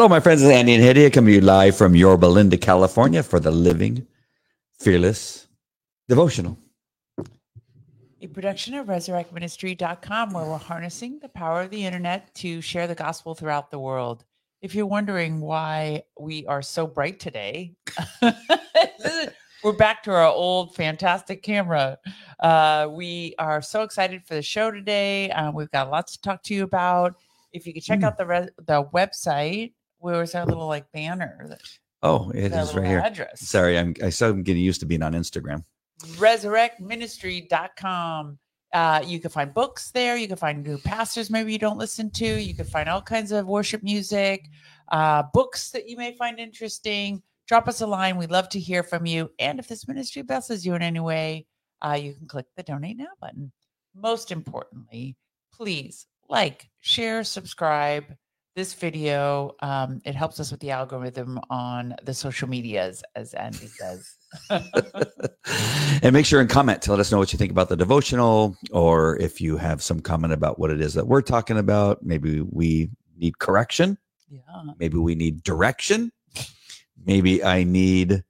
[0.00, 0.40] Hello, my friends.
[0.40, 4.06] It's Andy and Hedieh coming to you live from Yorba Linda, California for the Living
[4.78, 5.46] Fearless
[6.08, 6.56] Devotional.
[8.22, 12.94] A production of resurrectministry.com where we're harnessing the power of the internet to share the
[12.94, 14.24] gospel throughout the world.
[14.62, 17.74] If you're wondering why we are so bright today,
[19.62, 21.98] we're back to our old fantastic camera.
[22.42, 25.30] Uh, we are so excited for the show today.
[25.30, 27.16] Uh, we've got lots to talk to you about.
[27.52, 28.04] If you could check Mm.
[28.04, 31.46] out the re- the website, where's our little like banner?
[31.48, 31.60] that-
[32.02, 33.00] Oh, it is right here.
[33.00, 33.40] Address.
[33.46, 35.64] Sorry, I'm I still am getting used to being on Instagram.
[36.16, 38.38] resurrectministry.com.
[38.72, 40.16] Uh, you can find books there.
[40.16, 42.40] You can find new pastors maybe you don't listen to.
[42.40, 44.46] You can find all kinds of worship music,
[44.92, 47.20] uh, books that you may find interesting.
[47.48, 48.16] Drop us a line.
[48.16, 49.32] We'd love to hear from you.
[49.40, 51.46] And if this ministry blesses you in any way,
[51.82, 53.50] uh, you can click the donate now button.
[53.94, 55.16] Most importantly,
[55.52, 58.04] please like, share, subscribe
[58.54, 59.52] this video.
[59.60, 64.16] Um, it helps us with the algorithm on the social medias, as Andy says.
[66.02, 68.56] and make sure and comment to let us know what you think about the devotional,
[68.70, 72.02] or if you have some comment about what it is that we're talking about.
[72.02, 73.98] Maybe we need correction.
[74.28, 74.40] yeah.
[74.78, 76.12] Maybe we need direction.
[77.04, 78.24] Maybe I need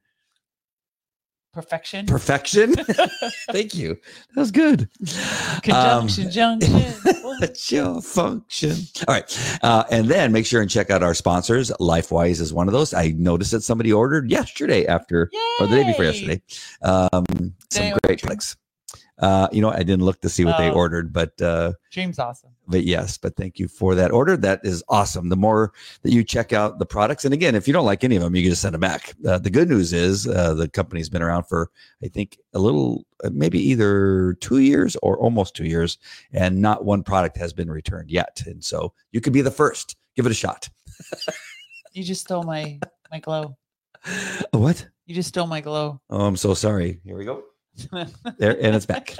[1.53, 2.06] perfection.
[2.06, 2.75] perfection.
[3.51, 3.97] Thank you.
[4.34, 4.88] That was good.
[5.03, 6.94] Um, Conjunction, junction.
[7.22, 8.77] What's your function?
[9.09, 9.59] All right.
[9.62, 11.71] Uh, and then make sure and check out our sponsors.
[11.81, 12.94] LifeWise is one of those.
[12.94, 15.31] I noticed that somebody ordered yesterday after,
[15.61, 16.43] or the day before yesterday.
[16.83, 17.25] Um,
[17.71, 18.56] some great order?
[19.20, 20.75] Uh, you know, I didn't look to see what they Oh.
[20.75, 22.50] ordered, but uh, Dream's awesome.
[22.69, 24.36] but yes, but thank you for that order.
[24.36, 25.28] That is awesome.
[25.28, 25.72] The more
[26.03, 28.34] that you check out the products, and again, if you don't like any of them,
[28.34, 29.14] you can just send them back.
[29.26, 31.70] Uh, the good news is uh, the company's been around for,
[32.03, 35.98] I think, a little, uh, maybe either two years or almost two years,
[36.32, 38.42] and not one product has been returned yet.
[38.47, 39.97] And so you could be the first.
[40.16, 40.69] Give it a shot.
[41.92, 42.78] You just stole my
[43.10, 43.56] my glow.
[44.52, 44.87] What?
[45.06, 46.00] You just stole my glow.
[46.08, 47.00] Oh, I'm so sorry.
[47.04, 47.42] Here we go.
[48.39, 49.17] There, and it's back.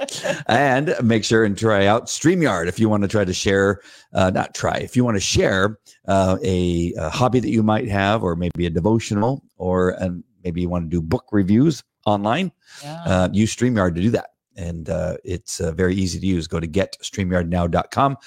[0.47, 3.81] and make sure and try out StreamYard if you want to try to share,
[4.13, 7.87] uh, not try, if you want to share uh, a, a hobby that you might
[7.87, 12.51] have, or maybe a devotional, or and maybe you want to do book reviews online,
[12.83, 13.03] yeah.
[13.05, 14.31] uh, use StreamYard to do that.
[14.55, 16.47] And uh, it's uh, very easy to use.
[16.47, 18.17] Go to getstreamyardnow.com,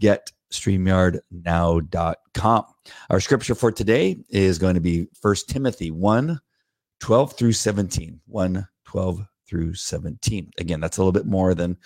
[0.00, 2.64] getstreamyardnow.com.
[3.10, 6.40] Our scripture for today is going to be 1 Timothy 1
[7.00, 8.20] 12 through 17.
[8.26, 10.50] 1 12 through 17.
[10.56, 11.76] Again, that's a little bit more than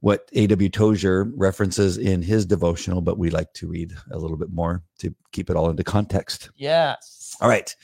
[0.00, 0.68] what A.W.
[0.68, 5.14] Tozer references in his devotional, but we like to read a little bit more to
[5.32, 6.50] keep it all into context.
[6.56, 7.34] yes.
[7.40, 7.74] All right.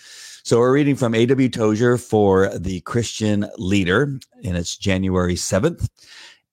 [0.44, 1.48] So we're reading from A.W.
[1.48, 5.88] Tozer for the Christian Leader, and it's January 7th.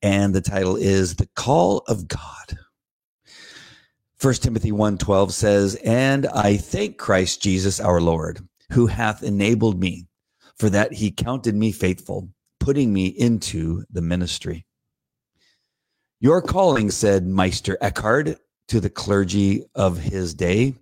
[0.02, 2.58] And the title is The Call of God.
[4.22, 10.08] 1 Timothy 1:12 says, "And I thank Christ Jesus our Lord, who hath enabled me,
[10.56, 12.30] for that he counted me faithful,
[12.70, 14.64] putting me into the ministry."
[16.20, 20.76] Your calling, said Meister Eckhart to the clergy of his day,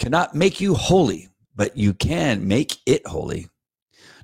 [0.00, 3.46] cannot make you holy, but you can make it holy.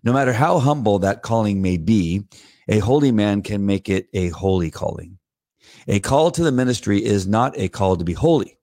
[0.02, 2.24] No matter how humble that calling may be,
[2.66, 5.16] a holy man can make it a holy calling.
[5.86, 8.58] A call to the ministry is not a call to be holy,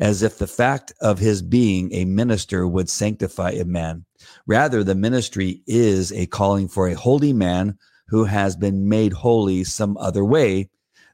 [0.00, 4.04] as if the fact of his being a minister would sanctify a man.
[4.48, 7.78] Rather, the ministry is a calling for a holy man
[8.08, 10.70] who has been made holy some other way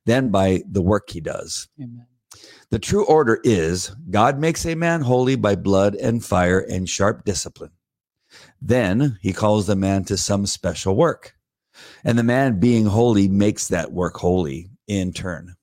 [0.07, 1.69] than by the work he does.
[1.79, 2.07] Amen.
[2.71, 7.25] The true order is God makes a man holy by blood and fire and sharp
[7.25, 7.73] discipline.
[8.63, 11.35] Then he calls the man to some special work.
[12.05, 15.57] And the man being holy makes that work holy in turn.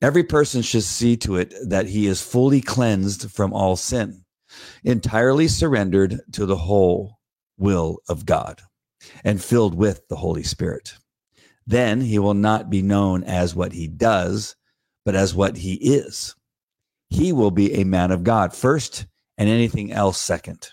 [0.00, 4.23] Every person should see to it that he is fully cleansed from all sin,
[4.82, 7.18] entirely surrendered to the whole
[7.56, 8.60] will of God,
[9.24, 10.94] and filled with the Holy Spirit.
[11.66, 14.56] Then he will not be known as what he does,
[15.04, 16.34] but as what he is.
[17.08, 19.06] He will be a man of God first,
[19.38, 20.70] and anything else second.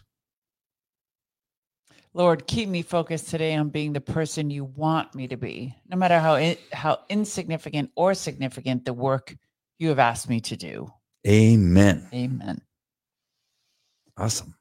[2.13, 5.95] Lord, keep me focused today on being the person you want me to be, no
[5.95, 9.35] matter how in, how insignificant or significant the work
[9.79, 10.91] you have asked me to do.
[11.25, 12.07] Amen.
[12.13, 12.61] Amen.
[14.17, 14.55] Awesome.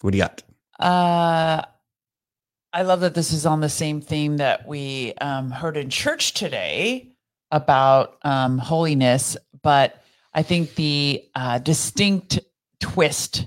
[0.00, 0.42] What do you got?
[0.78, 1.62] Uh,
[2.72, 6.32] I love that this is on the same theme that we um, heard in church
[6.32, 7.12] today
[7.50, 10.02] about um, holiness, but
[10.34, 12.40] I think the uh, distinct
[12.80, 13.46] twist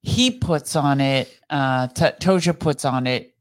[0.00, 3.34] he puts on it, uh, T- Tozer puts on it,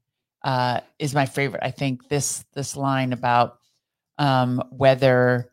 [0.43, 1.61] uh, is my favorite.
[1.63, 3.59] I think this this line about
[4.17, 5.51] um, whether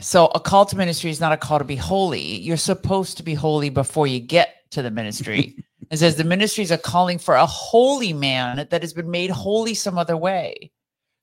[0.00, 2.38] So a call to ministry is not a call to be holy.
[2.38, 5.56] You're supposed to be holy before you get to the ministry.
[5.90, 9.30] it says the ministry is a calling for a holy man that has been made
[9.30, 10.70] holy some other way.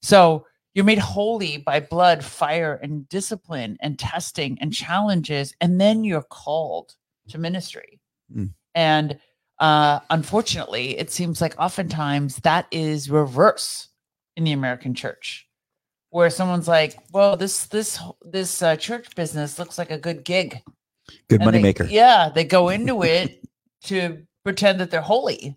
[0.01, 6.03] So you're made holy by blood, fire, and discipline, and testing and challenges, and then
[6.03, 6.93] you're called
[7.29, 7.99] to ministry.
[8.35, 8.53] Mm.
[8.75, 9.19] And
[9.59, 13.89] uh, unfortunately, it seems like oftentimes that is reverse
[14.35, 15.46] in the American church,
[16.17, 20.63] where someone's like, "Well, this this this uh, church business looks like a good gig,
[21.29, 21.83] Good and money they- maker.
[21.83, 23.47] Yeah, they go into it
[23.83, 25.55] to pretend that they're holy,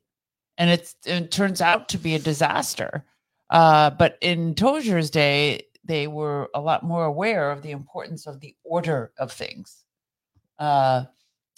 [0.59, 3.07] and it's, it turns out to be a disaster.
[3.49, 8.39] Uh, but in Tozer's day, they were a lot more aware of the importance of
[8.41, 9.83] the order of things.
[10.59, 11.05] Uh,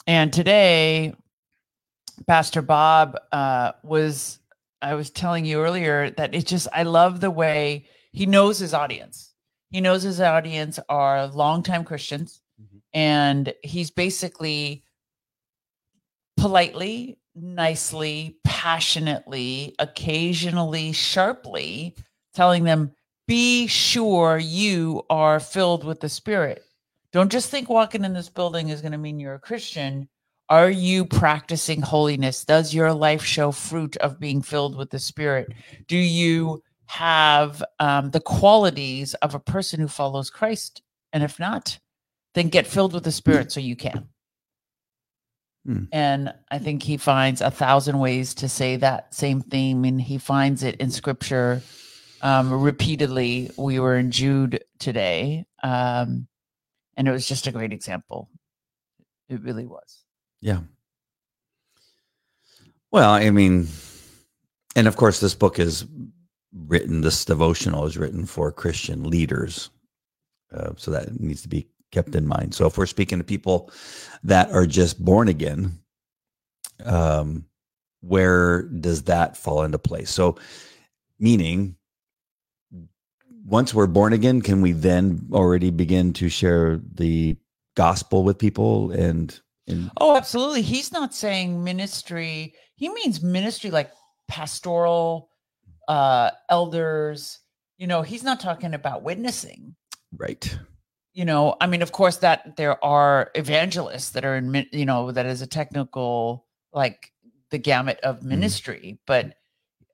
[0.07, 1.13] and today,
[2.29, 4.39] Pastor Bob uh, was,
[4.81, 8.75] I was telling you earlier that it just, I love the way he knows his
[8.75, 9.35] audience.
[9.71, 12.81] He knows his audience are longtime Christians, Mhm.
[12.93, 14.85] and he's basically
[16.37, 21.95] politely, nicely, passionately, occasionally, sharply
[22.35, 22.93] telling them,
[23.29, 26.65] be sure you are filled with the Spirit.
[27.13, 30.09] Don't just think walking in this building is going to mean you're a Christian.
[30.49, 32.45] Are you practicing holiness?
[32.45, 35.53] Does your life show fruit of being filled with the Spirit?
[35.87, 40.83] Do you have um, the qualities of a person who follows Christ?
[41.13, 41.79] And if not,
[42.35, 44.09] then get filled with the Spirit so you can.
[45.67, 45.85] Hmm.
[45.93, 50.19] And I think he finds a thousand ways to say that same theme, and he
[50.19, 51.63] finds it in Scripture
[52.21, 53.51] um, repeatedly.
[53.57, 56.27] We were in Jude today, um,
[56.97, 58.29] and it was just a great example.
[59.29, 60.05] It really was.
[60.41, 60.61] Yeah.
[62.91, 63.69] Well, I mean,
[64.75, 65.87] and of course, this book is
[66.55, 69.71] written, this devotional is written for Christian leaders.
[70.53, 72.55] Uh, so that needs to be kept in mind.
[72.55, 73.71] So if we're speaking to people
[74.25, 75.79] that are just born again,
[76.85, 77.45] um,
[78.01, 80.11] where does that fall into place?
[80.11, 80.37] So,
[81.19, 81.77] meaning,
[83.45, 87.37] once we're born again, can we then already begin to share the
[87.77, 90.63] gospel with people and and Oh, absolutely.
[90.63, 92.55] He's not saying ministry.
[92.75, 93.93] He means ministry like
[94.27, 95.31] pastoral,
[95.93, 97.39] uh, elders.
[97.79, 99.75] You know, he's not talking about witnessing.
[100.17, 100.45] right?
[101.15, 105.13] you know i mean of course that there are evangelists that are in you know
[105.13, 107.13] that is a technical like
[107.51, 109.35] the gamut of ministry but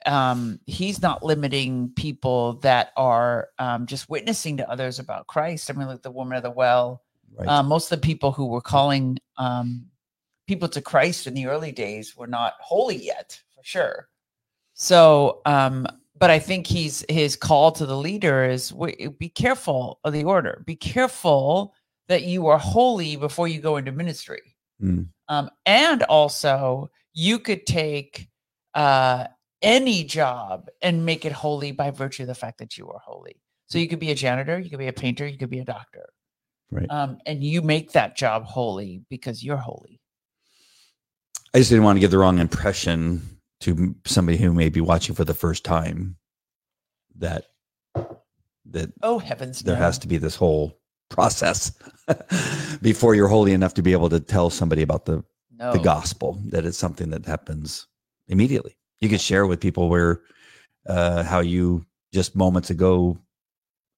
[0.07, 5.73] um he's not limiting people that are um just witnessing to others about christ i
[5.75, 7.03] mean like the woman of the well
[7.37, 7.49] Right.
[7.49, 9.87] uh, most of the people who were calling um
[10.47, 14.09] people to christ in the early days were not holy yet for sure
[14.79, 15.87] so um
[16.19, 18.73] but I think he's his call to the leader is
[19.19, 20.63] be careful of the order.
[20.67, 21.75] Be careful
[22.09, 24.57] that you are holy before you go into ministry.
[24.83, 25.09] Mm.
[25.29, 28.29] Um, and also, you could take
[28.75, 29.27] uh,
[29.63, 33.41] any job and make it holy by virtue of the fact that you are holy.
[33.67, 35.65] So you could be a janitor, you could be a painter, you could be a
[35.65, 36.09] doctor,
[36.71, 36.91] Right.
[36.91, 40.01] um, and you make that job holy because you're holy.
[41.53, 45.15] I just didn't want to give the wrong impression to somebody who may be watching
[45.15, 46.17] for the first time
[47.17, 47.47] that
[48.71, 49.61] that Oh heavens!
[49.61, 49.83] there no.
[49.83, 51.73] has to be this whole process
[52.83, 55.25] before you're holy enough to be able to tell somebody about the
[55.59, 55.73] no.
[55.73, 57.87] the gospel that it's something that happens
[58.29, 58.77] immediately.
[59.01, 60.23] You could share with people where
[60.87, 63.19] uh, how you just moments ago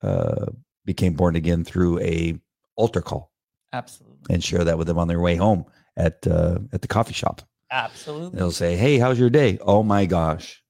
[0.02, 0.46] uh,
[0.84, 2.38] became born again through a
[2.76, 3.32] altar call
[3.72, 7.14] Absolutely, and share that with them on their way home at uh, at the coffee
[7.14, 7.42] shop.
[7.70, 8.38] Absolutely.
[8.38, 10.62] They'll say, "Hey, how's your day?" Oh my gosh,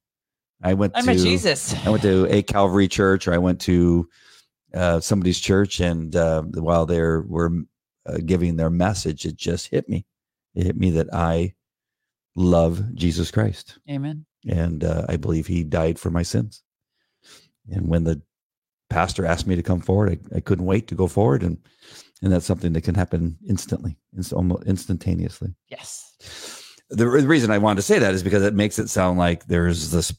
[0.62, 1.74] I went I'm to a Jesus.
[1.86, 4.08] I went to a Calvary church, or I went to
[4.74, 7.52] uh, somebody's church, and uh, while they were
[8.06, 10.06] uh, giving their message, it just hit me.
[10.54, 11.54] It hit me that I
[12.36, 14.26] love Jesus Christ, Amen.
[14.48, 16.62] and uh, I believe He died for my sins.
[17.70, 18.22] And when the
[18.88, 21.58] pastor asked me to come forward, I, I couldn't wait to go forward, and
[22.22, 26.59] and that's something that can happen instantly, inst- almost instantaneously Yes.
[26.90, 29.46] The, the reason I wanted to say that is because it makes it sound like
[29.46, 30.12] there's this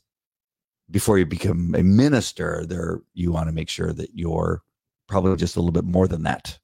[0.89, 4.61] before you become a minister, there you want to make sure that you're
[5.07, 6.57] probably just a little bit more than that.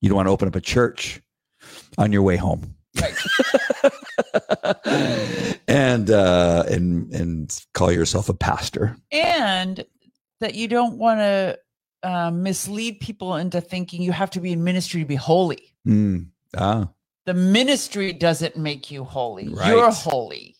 [0.00, 1.20] You don't want to open up a church
[1.98, 2.74] on your way home.
[5.68, 8.96] and uh and and call yourself a pastor.
[9.12, 9.84] and
[10.40, 11.58] that you don't want to
[12.02, 15.74] uh, mislead people into thinking you have to be in ministry to be holy.
[15.86, 16.28] Mm.
[16.56, 16.88] Ah,
[17.26, 19.48] The ministry doesn't make you holy.
[19.48, 19.68] Right.
[19.68, 20.56] You're holy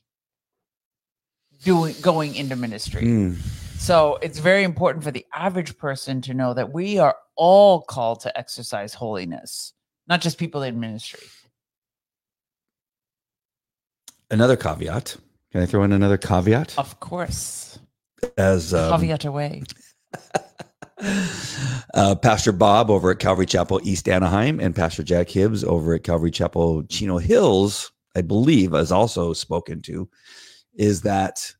[1.62, 3.02] doing going into ministry.
[3.02, 3.36] mm.
[3.78, 8.20] So it's very important for the average person to know that we are all called
[8.20, 9.74] to exercise holiness,
[10.08, 11.20] not just people in ministry.
[14.30, 15.16] Another caveat.
[15.52, 16.74] Can I throw in another caveat?
[16.78, 17.78] Of course.
[18.36, 19.62] As um, Caveat away.
[20.98, 26.04] uh, Pastor Bob over at Calvary Chapel East Anaheim and Pastor Jack Hibbs over at
[26.04, 30.08] Calvary Chapel Chino Hills, I believe, has also spoken to,
[30.74, 31.52] is that,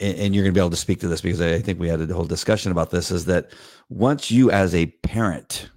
[0.00, 1.88] and, and you're going to be able to speak to this because I think we
[1.88, 3.52] had a whole discussion about this, is that
[3.88, 5.70] once you as a parent,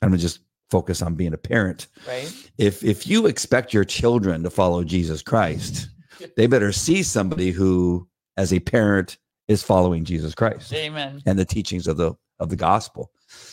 [0.00, 1.88] I'm going to just focus on being a parent.
[2.06, 2.32] Right.
[2.58, 5.88] If if you expect your children to follow Jesus Christ,
[6.36, 9.16] they better see somebody who, as a parent,
[9.48, 11.22] is following Jesus Christ Amen.
[11.26, 13.10] and the teachings of the of the gospel.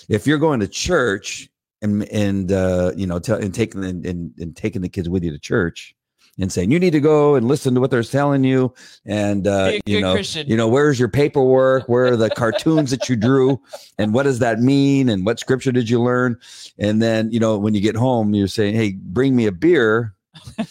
[0.09, 1.49] If you're going to church
[1.81, 5.23] and and uh, you know tell and taking and, and, and taking the kids with
[5.23, 5.95] you to church
[6.37, 8.73] and saying you need to go and listen to what they're telling you
[9.05, 10.47] and uh, you know Christian.
[10.47, 13.61] you know where's your paperwork where are the cartoons that you drew
[13.97, 16.37] and what does that mean and what scripture did you learn
[16.77, 20.13] and then you know when you get home you're saying hey bring me a beer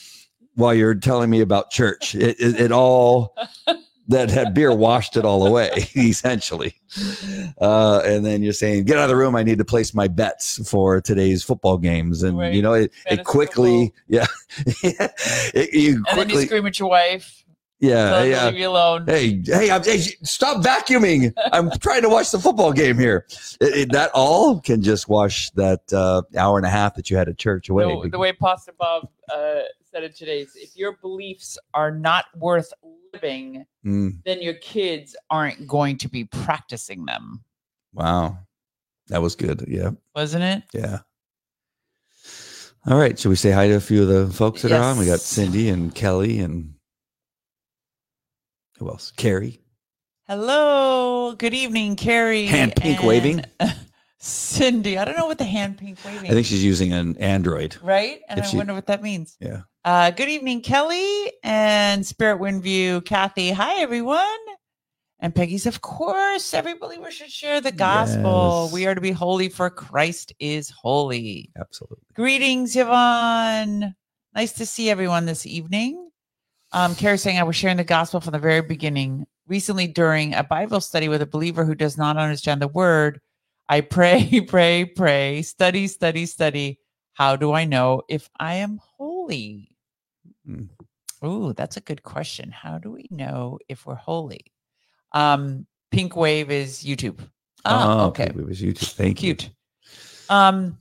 [0.54, 3.34] while you're telling me about church it, it, it all
[4.08, 6.74] that had beer washed it all away essentially.
[7.60, 9.34] Uh, and then you're saying get out of the room.
[9.34, 12.22] I need to place my bets for today's football games.
[12.22, 12.52] And Right.
[12.52, 14.26] you know it, it quickly yeah.
[14.66, 17.44] It, you And then you quickly scream at your wife.
[17.80, 18.46] yeah to yeah.
[18.46, 19.04] leave you alone.
[19.06, 21.32] hey hey, I'm, hey stop vacuuming.
[21.52, 23.26] I'm trying to watch the football game here.
[23.60, 27.16] It- it- that all can just wash that uh, hour and a half that you
[27.16, 27.84] had at church away.
[28.02, 32.26] The, the way Pastor Bob uh, said it today is if your beliefs are not
[32.36, 32.72] worth
[33.14, 37.44] living, Mm, then your kids aren't going to be practicing them.
[37.92, 38.38] wow
[39.08, 40.62] that was good yeah Wasn't it?
[40.72, 41.00] Yeah.
[42.86, 43.18] All right.
[43.18, 44.98] Should we say hi to a few of the folks that are on?
[44.98, 46.74] We got Cindy and Kelly and
[48.78, 49.10] who else?
[49.16, 49.60] Carrie.
[50.28, 51.34] Hello.
[51.34, 52.44] Good evening, Carrie.
[52.46, 53.44] Hand pink and waving.
[54.18, 54.96] Cindy.
[54.98, 57.76] I don't know what the hand pink waving I think she's using an Android.
[57.82, 58.20] right?
[58.28, 59.36] And If I she- wonder what that means.
[59.40, 59.62] Yeah.
[59.84, 63.50] Uh, good evening, Kelly and Spirit Windview, Kathy.
[63.50, 64.24] Hi, everyone.
[65.20, 68.64] And Peggy's, of course, every believer should share the gospel.
[68.64, 68.72] Yes.
[68.72, 71.50] We are to be holy, for Christ is holy.
[71.58, 71.98] Absolutely.
[72.14, 73.94] Greetings, Yvonne.
[74.34, 76.10] Nice to see everyone this evening.
[76.72, 79.26] Um, Carrie saying I was sharing the gospel from the very beginning.
[79.46, 83.20] Recently, during a Bible study with a believer who does not understand the word,
[83.74, 86.78] I pray, pray, pray, study, study, study.
[87.14, 89.74] How do I know if I am holy?
[90.46, 90.66] Hmm.
[91.24, 92.52] Ooh, that's a good question.
[92.52, 94.52] How do we know if we're holy?
[95.10, 97.18] Um, Pink Wave is YouTube.
[97.64, 98.26] Oh, okay.
[98.26, 98.92] It was YouTube.
[98.92, 99.34] Thank you.
[99.34, 99.50] Cute.
[100.28, 100.78] Um,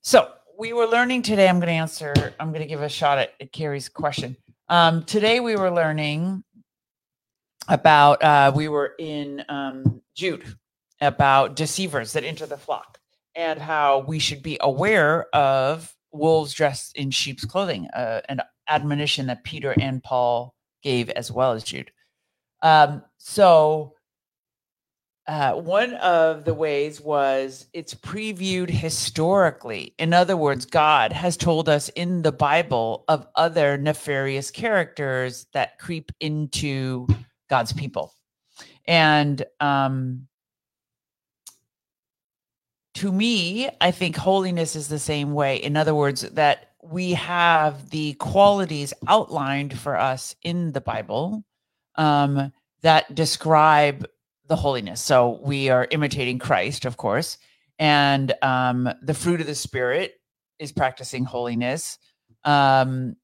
[0.00, 1.48] so we were learning today.
[1.48, 2.14] I'm going to answer.
[2.38, 4.36] I'm going to give a shot at, at Carrie's question.
[4.68, 6.44] Um, today we were learning
[7.66, 8.22] about.
[8.22, 10.44] Uh, we were in um, Jude
[11.00, 12.98] about deceivers that enter the flock
[13.34, 17.86] and how we should be aware of wolves dressed in sheep's clothing.
[17.94, 21.90] Uh, an admonition that Peter and Paul gave as well as Jude.
[22.62, 23.94] Um, so
[25.26, 29.94] uh, one of the ways was it's previewed historically.
[29.98, 35.78] In other words, God has told us in the Bible of other nefarious characters that
[35.78, 37.06] creep into
[37.48, 38.12] God's people.
[38.86, 40.26] And um,
[43.00, 45.56] to me, I think holiness is the same way.
[45.56, 51.42] In other words, that we have the qualities outlined for us in the Bible
[51.94, 52.52] um,
[52.82, 54.06] that describe
[54.48, 55.00] the holiness.
[55.00, 57.38] So we are imitating Christ, of course,
[57.78, 60.12] and um, the fruit of the Spirit
[60.58, 61.96] is practicing holiness,
[62.44, 63.16] um,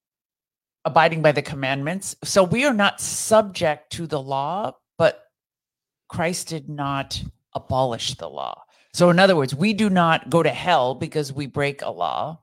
[0.86, 2.16] abiding by the commandments.
[2.24, 5.22] So we are not subject to the law, but
[6.08, 7.22] Christ did not
[7.54, 8.62] abolish the law.
[8.96, 12.40] So, in other words, we do not go to hell because we break a law,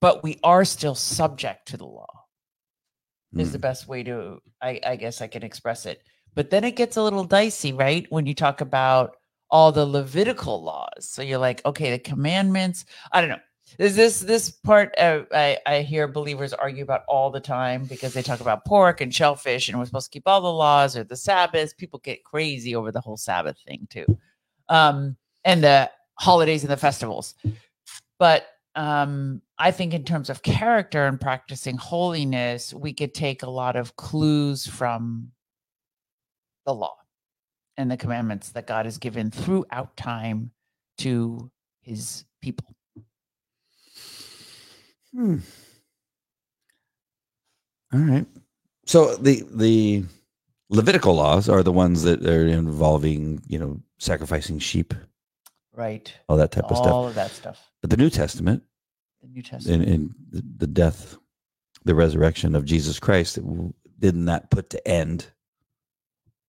[0.00, 2.06] but we are still subject to the law
[3.36, 3.62] is the Mm.
[3.62, 6.02] best way to I, I guess I can express it.
[6.36, 8.06] But then it gets a little dicey, right?
[8.08, 9.16] When you talk about
[9.50, 11.08] all the Levitical laws.
[11.10, 12.84] So you're like, okay, the commandments.
[13.10, 13.40] I don't know.
[13.80, 18.14] Is this this part uh, I, I hear believers argue about all the time because
[18.14, 21.02] they talk about pork and shellfish and we're supposed to keep all the laws or
[21.02, 21.76] the Sabbath.
[21.76, 24.06] People get crazy over the whole Sabbath thing too.
[24.68, 27.34] Um, and the holidays and the festivals.
[28.18, 33.48] But um, I think in terms of character and practicing holiness, we could take a
[33.48, 35.30] lot of clues from
[36.66, 36.96] the law
[37.78, 40.50] and the commandments that God has given throughout time
[40.98, 41.50] to
[41.80, 42.74] his people.
[45.14, 45.38] Hmm.
[47.94, 48.26] All right.
[48.84, 50.04] So the the
[50.68, 54.92] Levitical laws are the ones that are involving, you know, sacrificing sheep,
[55.76, 56.12] Right.
[56.28, 56.88] all that type of stuff.
[56.92, 57.60] All of that stuff.
[57.82, 58.62] But the New Testament
[59.22, 59.82] The New Testament.
[59.84, 61.16] in, and the the death,
[61.84, 63.38] the resurrection of Jesus Christ,
[63.98, 65.26] didn't that put to end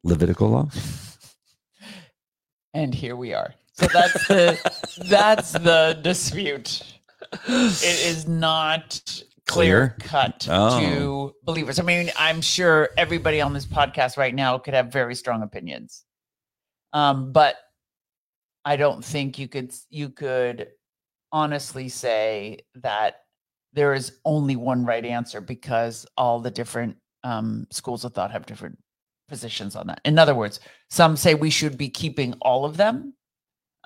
[0.03, 0.69] Levitical law?
[2.73, 3.53] and here we are.
[3.73, 4.57] So that's the
[5.09, 6.81] that's the dispute.
[7.47, 9.01] It is not
[9.47, 10.09] clear Clear?
[10.09, 10.79] cut Oh.
[10.79, 11.79] to believers.
[11.79, 16.03] I mean, I'm sure everybody on this podcast right now could have very strong opinions.
[16.93, 17.55] Um, but
[18.67, 20.67] I don't think you could you could
[21.31, 23.21] honestly say that
[23.71, 28.45] there is only one right answer because all the different um, schools of thought have
[28.45, 28.77] different
[29.29, 30.01] positions on that.
[30.03, 30.59] In other words,
[30.89, 33.13] some say we should be keeping all of them.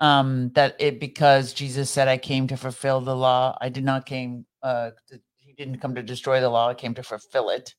[0.00, 3.56] Um, that it because Jesus said, "I came to fulfill the law.
[3.60, 4.46] I did not came.
[4.64, 4.90] Uh,
[5.36, 6.70] he didn't come to destroy the law.
[6.70, 7.72] I came to fulfill it."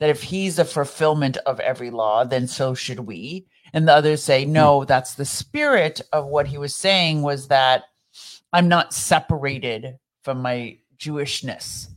[0.00, 3.46] That if he's the fulfillment of every law, then so should we.
[3.72, 7.22] And the others say, "No, that's the spirit of what he was saying.
[7.22, 7.84] Was that
[8.52, 11.88] I'm not separated from my Jewishness.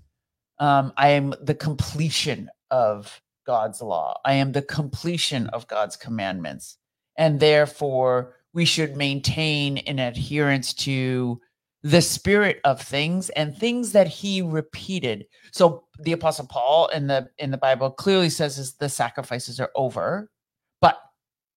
[0.59, 4.19] Um, I am the completion of God's law.
[4.23, 6.77] I am the completion of God's commandments.
[7.17, 11.41] And therefore, we should maintain an adherence to
[11.83, 15.25] the spirit of things and things that he repeated.
[15.51, 19.71] So the apostle Paul in the in the Bible clearly says is the sacrifices are
[19.75, 20.29] over,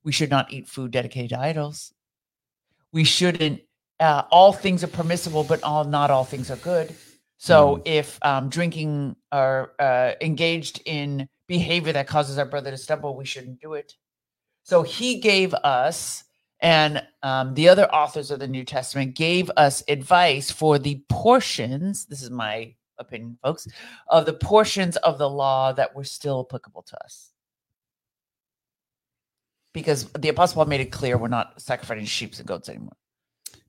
[0.04, 1.92] we should not eat food dedicated to idols.
[2.92, 3.62] We shouldn't
[4.00, 6.94] uh, all things are permissible, but all not all things are good.
[7.38, 13.16] So if um, drinking or uh, engaged in behavior that causes our brother to stumble,
[13.16, 13.94] we shouldn't do it.
[14.62, 16.24] So he gave us,
[16.60, 22.06] and um, the other authors of the New Testament gave us advice for the portions.
[22.06, 23.68] This is my opinion, folks,
[24.08, 27.33] of the portions of the law that were still applicable to us.
[29.74, 32.96] Because the apostle Paul made it clear we're not sacrificing sheep and goats anymore.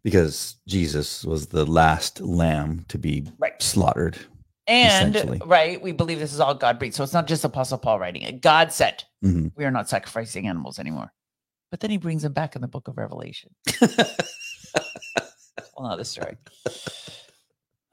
[0.03, 3.59] Because Jesus was the last lamb to be Right.
[3.61, 4.17] slaughtered.
[4.67, 6.95] And right, we believe this is all God breathed.
[6.95, 8.41] So it's not just Apostle Paul writing it.
[8.41, 9.51] God said, Mhm.
[9.55, 11.11] we are not sacrificing animals anymore.
[11.71, 13.53] But then he brings them back in the book of Revelation.
[13.81, 13.97] well,
[15.79, 16.37] not the story.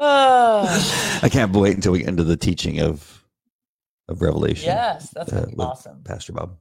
[0.00, 3.24] Ah, I can't wait until we get into the teaching of
[4.08, 4.66] of Revelation.
[4.74, 6.02] yes, that's gonna uh, be awesome.
[6.04, 6.56] Pastor Bob.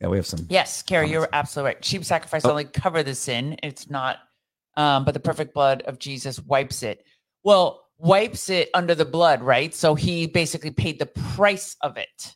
[0.00, 0.46] Yeah, we have some.
[0.50, 1.84] Yes, Carrie, you're absolutely right.
[1.84, 2.50] Sheep sacrifice Oh.
[2.50, 3.56] only cover the sin.
[3.62, 4.18] It's not,
[4.76, 7.04] um, but the perfect blood of Jesus wipes it.
[7.44, 9.74] Well, wipes it under the blood, right?
[9.74, 12.34] So he basically paid the price of it.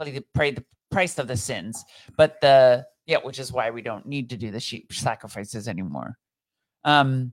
[0.00, 1.84] Paid paid the price of the sins.
[2.16, 6.16] But the yeah, which is why we don't need to do the sheep sacrifices anymore.
[6.84, 7.32] Um,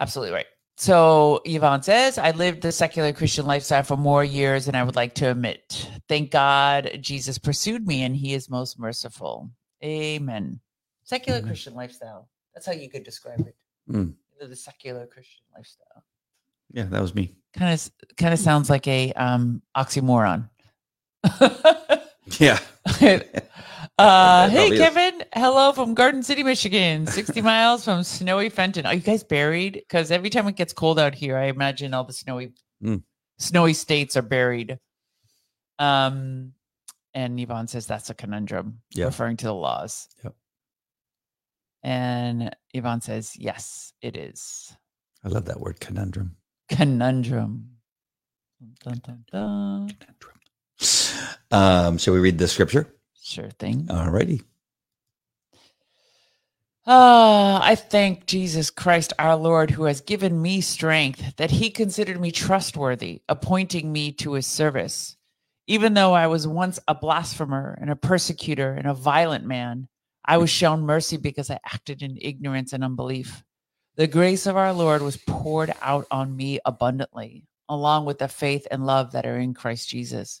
[0.00, 0.46] absolutely right.
[0.78, 4.96] So Yvonne says, I lived the secular Christian lifestyle for more years than I would
[4.96, 5.88] like to admit.
[6.06, 9.50] Thank God Jesus pursued me and he is most merciful.
[9.82, 10.60] Amen.
[11.04, 11.48] Secular Amen.
[11.48, 12.28] Christian lifestyle.
[12.54, 13.56] That's how you could describe it.
[13.90, 14.14] Mm.
[14.38, 16.04] The secular Christian lifestyle.
[16.72, 17.34] Yeah, that was me.
[17.54, 20.50] Kind of kind of sounds like a um oxymoron.
[22.38, 22.58] Yeah.
[23.98, 24.78] uh, hey, is.
[24.78, 25.22] Kevin.
[25.34, 28.86] Hello from Garden City, Michigan, 60 miles from snowy Fenton.
[28.86, 29.74] Are you guys buried?
[29.74, 33.02] Because every time it gets cold out here, I imagine all the snowy, Mm.
[33.38, 34.78] snowy states are buried.
[35.78, 36.52] Um,
[37.14, 39.06] and Yvonne says that's a conundrum, Yeah.
[39.06, 40.08] referring to the laws.
[40.22, 40.34] Yep.
[41.82, 44.76] And Yvonne says, yes, it is.
[45.24, 46.36] I love that word conundrum.
[46.68, 47.70] Conundrum.
[48.84, 49.88] Dun, dun, dun.
[49.88, 50.35] Conundrum.
[51.50, 52.86] Um, shall we read the scripture?
[53.20, 53.88] Sure thing.
[53.90, 54.42] All righty.
[56.88, 62.20] Ah, I thank Jesus Christ our Lord, who has given me strength, that he considered
[62.20, 65.16] me trustworthy, appointing me to his service.
[65.66, 69.88] Even though I was once a blasphemer and a persecutor and a violent man,
[70.24, 73.42] I was shown mercy because I acted in ignorance and unbelief.
[73.96, 78.68] The grace of our Lord was poured out on me abundantly, along with the faith
[78.70, 80.40] and love that are in Christ Jesus.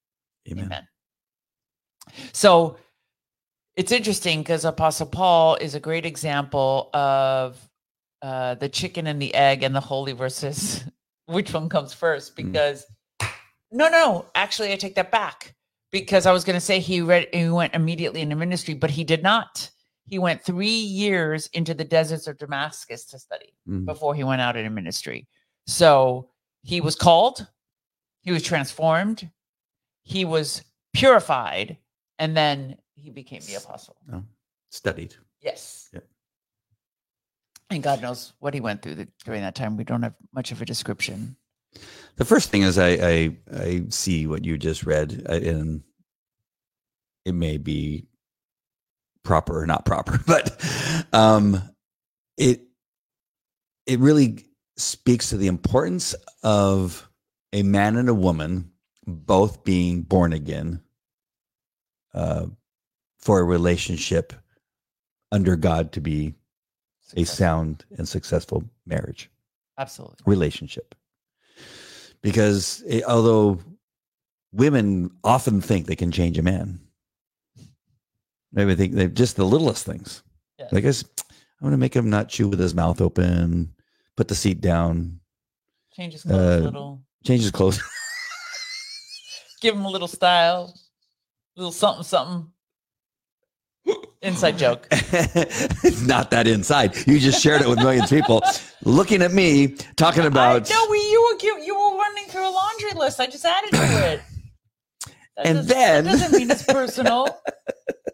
[0.49, 0.65] Amen.
[0.65, 0.87] Amen.
[2.33, 2.77] So
[3.75, 7.57] it's interesting because Apostle Paul is a great example of
[8.21, 10.83] uh, the chicken and the egg and the holy versus
[11.27, 12.33] which one comes first.
[12.33, 12.35] Mm.
[12.35, 12.85] Because
[13.71, 15.55] no, no, actually, I take that back
[15.91, 19.03] because I was going to say he read he went immediately into ministry, but he
[19.03, 19.69] did not.
[20.05, 23.85] He went three years into the deserts of Damascus to study Mhm.
[23.85, 25.27] before he went out into ministry.
[25.67, 26.29] So
[26.63, 27.47] he was called,
[28.21, 29.29] he was transformed,
[30.03, 31.77] he was purified,
[32.19, 33.95] and then he became the apostle.
[34.69, 35.15] Studied.
[35.41, 35.89] Yes.
[35.93, 36.07] Yep.
[37.69, 39.77] And God knows what he went through the, during that time.
[39.77, 41.35] We don't have much of a description.
[42.17, 45.83] The first thing is I I, I see what you just read, uh, and
[47.25, 48.07] it may be
[49.23, 50.61] proper or not proper, but
[51.13, 51.61] um,
[52.37, 52.61] it
[53.85, 54.45] it really
[54.77, 57.09] speaks to the importance of
[57.53, 58.70] a man and a woman
[59.05, 60.81] both being born again
[62.13, 62.45] uh,
[63.17, 64.33] for a relationship
[65.31, 66.33] under God to be
[67.15, 69.29] a sound and successful marriage
[69.77, 70.17] Absolutely.
[70.25, 70.95] relationship.
[72.21, 73.59] Because eh, although
[74.51, 76.79] women often think they can change a man,
[78.51, 80.21] maybe think they just the littlest things.
[80.59, 80.71] Yes.
[80.71, 83.73] Like I guess I'm going to make him not chew with his mouth open,
[84.15, 85.19] put the seat down,
[85.93, 87.01] Change his clothes uh, a little.
[87.25, 87.81] change his clothes.
[89.61, 90.73] Give him a little style.
[91.55, 92.51] a little something, something.
[94.21, 94.87] Inside joke.
[94.91, 96.95] it's not that inside.
[97.07, 98.43] You just shared it with millions of people,
[98.83, 100.69] looking at me talking about.
[100.71, 103.19] I, no, we, you were you were running through a laundry list.
[103.19, 104.21] I just added to it.
[105.37, 107.25] That And then- that doesn't mean it's personal.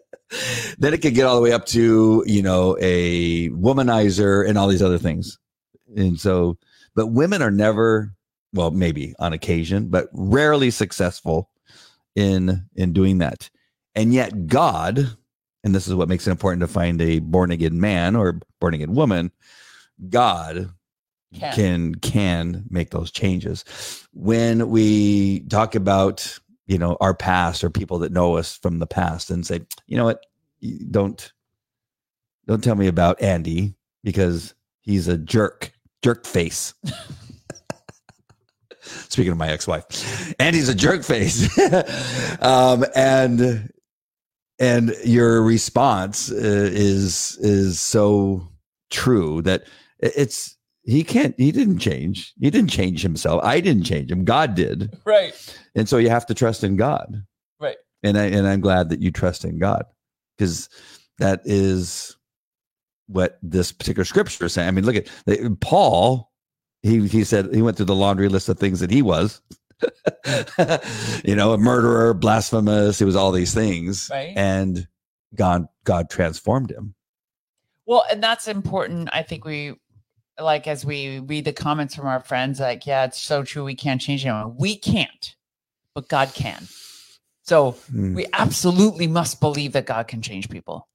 [0.78, 4.68] then it could get all the way up to you know a womanizer and all
[4.68, 5.36] these other things
[5.96, 6.56] and so
[6.94, 8.14] but women are never
[8.52, 11.50] well maybe on occasion but rarely successful
[12.14, 13.50] in in doing that.
[13.94, 15.16] And yet god
[15.64, 18.74] and this is what makes it important to find a born again man or born
[18.74, 19.30] again woman
[20.08, 20.70] god
[21.34, 21.52] Can.
[21.52, 23.64] can can make those changes.
[24.12, 28.86] When we talk about you know our past or people that know us from the
[28.86, 30.24] past and say you know what?
[30.90, 31.32] Don't
[32.46, 36.74] don't tell me about andy because he's a jerk jerk face
[39.08, 40.34] speaking of my ex-wife.
[40.38, 41.48] Andy's a jerk face.
[42.40, 43.72] Um and
[44.60, 48.48] and your response uh, is is so
[48.90, 49.64] true that
[50.00, 52.32] it's he can't he didn't change.
[52.40, 53.42] He didn't change himself.
[53.44, 54.24] I didn't change him.
[54.24, 54.96] God did.
[55.04, 55.34] Right.
[55.74, 57.22] and so you have to trust in god.
[57.60, 57.76] Right.
[58.02, 59.84] and i and i'm glad that you trust in god
[60.36, 60.68] because
[61.18, 62.16] that is
[63.08, 64.68] what this particular scripture is saying.
[64.68, 65.08] I mean look at
[65.60, 66.27] paul
[66.82, 69.40] he he said he went through the laundry list of things that he was
[71.24, 74.32] you know a murderer blasphemous he was all these things Right.
[74.36, 74.86] and
[75.34, 76.94] god god transformed him
[77.86, 79.08] Well, and that's important.
[79.12, 79.74] I think we
[80.40, 83.64] like as we read the comments from our friends, like, yeah, it's so true.
[83.64, 84.56] We can't change anyone.
[84.56, 85.34] We can't,
[85.94, 86.68] but God can.
[87.42, 88.14] So Mm.
[88.14, 90.86] we absolutely must believe that God can change people.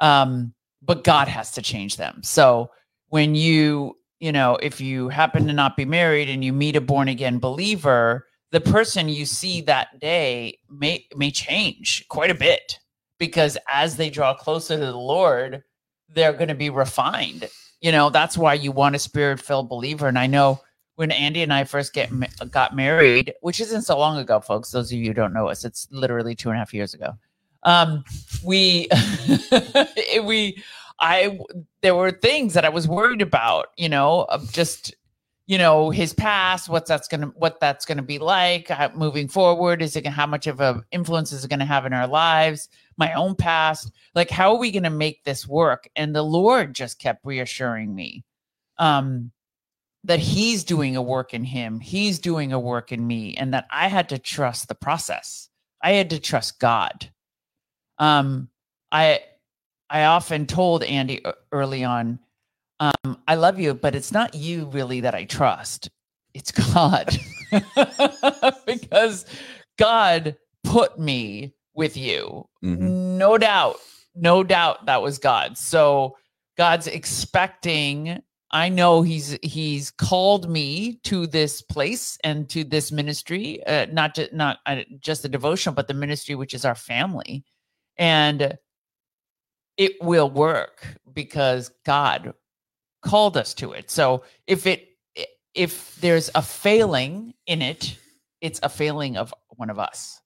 [0.00, 2.22] Um, but God has to change them.
[2.22, 2.70] So
[3.08, 6.80] when you, you know, if you happen to not be married and you meet a
[6.80, 12.78] born again believer, the person you see that day may may change quite a bit
[13.18, 15.62] because as they draw closer to the Lord,
[16.08, 17.48] they're going to be refined.
[17.80, 20.08] You know, that's why you want a spirit filled believer.
[20.08, 20.60] And I know
[20.94, 22.10] when Andy and I first get
[22.50, 24.70] got married, which isn't so long ago, folks.
[24.70, 27.12] Those of you who don't know us, it's literally two and a half years ago.
[27.62, 28.04] Um,
[28.44, 28.88] we
[30.22, 30.62] we
[31.00, 31.38] I
[31.82, 33.68] there were things that I was worried about.
[33.76, 34.94] You know, of just
[35.46, 39.82] you know his past, what's that's gonna what that's gonna be like uh, moving forward.
[39.82, 42.68] Is it how much of a influence is it gonna have in our lives?
[42.96, 45.88] My own past, like how are we gonna make this work?
[45.96, 48.24] And the Lord just kept reassuring me.
[48.78, 49.32] Um,
[50.04, 53.66] that he's doing a work in him, he's doing a work in me, and that
[53.72, 55.48] I had to trust the process.
[55.82, 57.10] I had to trust God.
[57.98, 58.48] Um,
[58.92, 59.20] I
[59.90, 61.22] I often told Andy
[61.52, 62.18] early on,
[62.80, 65.90] um, I love you, but it's not you really that I trust.
[66.34, 67.16] It's God.
[68.66, 69.24] because
[69.78, 72.46] God put me with you.
[72.62, 73.18] Mhm.
[73.18, 73.76] No doubt.
[74.14, 75.56] No doubt that was God.
[75.56, 76.16] So
[76.56, 78.22] God's expecting
[78.52, 84.14] I know he's he's called me to this place and to this ministry, uh, not
[84.14, 87.44] just not uh, just the devotional, but the ministry, which is our family,
[87.98, 88.56] and
[89.76, 92.34] it will work because God
[93.02, 93.90] called us to it.
[93.90, 94.88] So if it
[95.54, 97.96] if there's a failing in it,
[98.42, 100.20] it's a failing of one of us.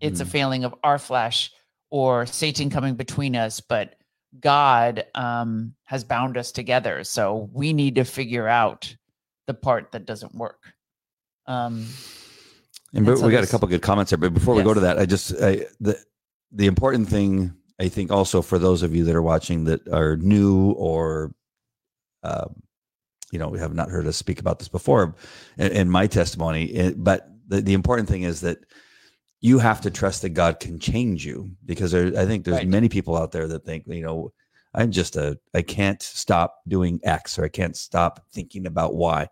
[0.00, 0.28] It's a Mm.
[0.30, 1.50] failing of our flesh
[1.90, 3.96] or Satan coming between us, but
[4.38, 7.02] God um, has bound us together.
[7.02, 8.94] So we need to figure out
[9.46, 10.74] the part that doesn't work.
[11.46, 11.88] Um,
[12.92, 14.18] And, And but so we got a couple good comments there.
[14.18, 15.98] But before we go to that, I just I, the
[16.52, 20.16] the important thing I think also for those of you that are watching that are
[20.16, 21.34] new or
[22.22, 22.62] um,
[23.30, 25.14] you know have not heard us speak about this before
[25.58, 28.58] in, in my testimony, it, but the, the important thing is that
[29.40, 32.68] you have to trust that God can change you because there, I think there's Right.
[32.68, 34.32] many people out there that think you know
[34.74, 39.28] I'm just a I can't stop doing X or I can't stop thinking about Y,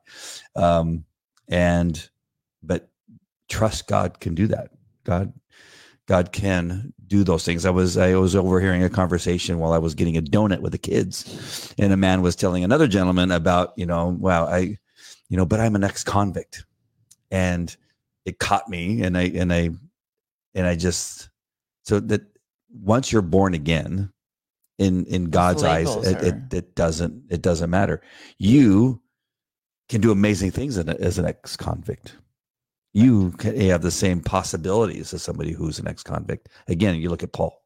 [0.54, 1.04] um,
[1.48, 2.08] and
[2.62, 2.90] but
[3.48, 4.70] trust God can do that.
[5.04, 5.32] God
[6.06, 7.64] God can do those things.
[7.64, 10.78] I was I was overhearing a conversation while I was getting a donut with the
[10.78, 14.78] kids, and a man was telling another gentleman about you know wow I
[15.28, 16.64] you know but I'm an ex convict,
[17.30, 17.74] and
[18.24, 19.70] it caught me and I and I
[20.54, 21.30] and I just
[21.84, 22.22] so that
[22.68, 24.12] once you're born again
[24.78, 28.02] in in God's eyes it, it, it doesn't it doesn't matter.
[28.38, 29.00] You
[29.88, 32.16] can do amazing things as an ex convict.
[32.94, 36.48] You have the same possibilities as somebody who's an ex convict.
[36.68, 37.60] Again, you look at Paul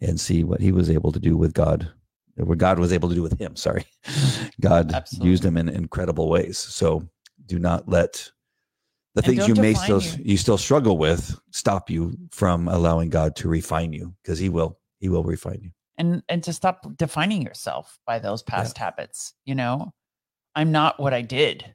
[0.00, 1.90] and see what he was able to do with God,
[2.38, 3.56] or what God was able to do with him.
[3.56, 3.84] Sorry,
[4.60, 5.30] God Absolutely.
[5.30, 6.56] used him in incredible ways.
[6.56, 7.02] So
[7.46, 8.30] do not let
[9.16, 10.22] the And things you may still you.
[10.24, 14.78] you still struggle with stop you from allowing God to refine you because He will.
[15.00, 15.70] He will refine you.
[15.98, 19.92] and and to stop defining yourself by those past habits you know
[20.54, 21.74] i'm not what i did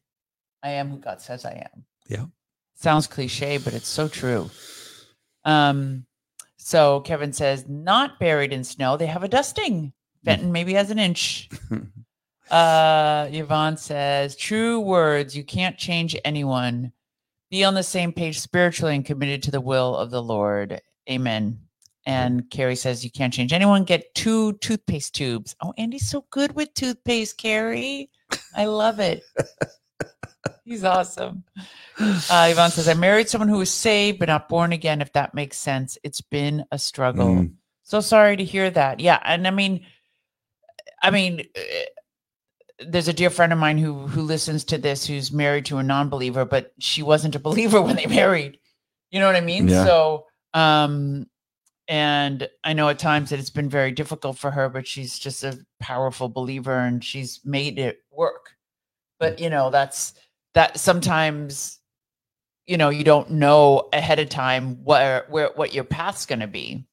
[0.64, 2.26] i am who god says i am Yeah.
[2.76, 4.50] Sounds cliche but it's so true.
[5.44, 6.06] Um
[6.58, 8.98] so kevin says not buried in snow.
[8.98, 9.94] They have a dusting.
[10.24, 11.50] Fenton maybe has an inch.
[12.52, 15.36] Uh yvonne says true words.
[15.36, 16.92] You can't change anyone.
[17.50, 20.80] Be on the same page spiritually and committed to the will of the lord.
[21.10, 21.60] Amen.
[22.06, 23.84] And Carrie says you can't change anyone.
[23.84, 25.56] Get two toothpaste tubes.
[25.64, 28.12] Oh, Andy's so good with toothpaste, Carrie.
[28.56, 29.24] I love it.
[30.64, 31.44] He's awesome.
[31.98, 35.34] Uh, Yvonne says, I married someone who was saved but not born again, if that
[35.34, 35.98] makes sense.
[36.04, 37.28] It's been a struggle.
[37.28, 37.54] Mm.
[37.84, 39.00] So sorry to hear that.
[39.00, 39.20] Yeah.
[39.24, 39.86] And I mean,
[41.04, 41.86] I mean, eh,
[42.80, 45.84] there's a dear friend of mine who who listens to this who's married to a
[45.84, 48.60] non-believer, but she wasn't a believer when they married.
[49.12, 49.68] You know what I mean?
[49.68, 49.86] Yeah.
[49.86, 51.28] So um
[51.88, 55.44] and I know at times that it's been very difficult for her, but she's just
[55.44, 58.55] a powerful believer and she's made it work.
[59.20, 60.14] But you know, that's
[60.54, 61.80] that sometimes
[62.66, 66.48] you know you don't know ahead of time where where what your path's going to
[66.48, 66.86] be.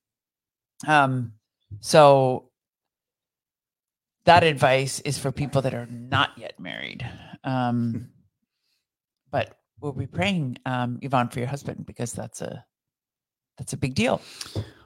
[0.87, 1.33] Um
[1.81, 2.51] so
[4.25, 7.09] that advice is for people that are not yet married.
[7.45, 8.11] Um
[9.31, 12.65] but we'll be praying um Yvonne for your husband because that's a
[13.59, 14.21] that's a big deal.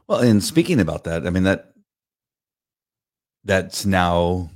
[0.06, 1.72] Well, and speaking about that, I mean that
[3.44, 4.50] that's now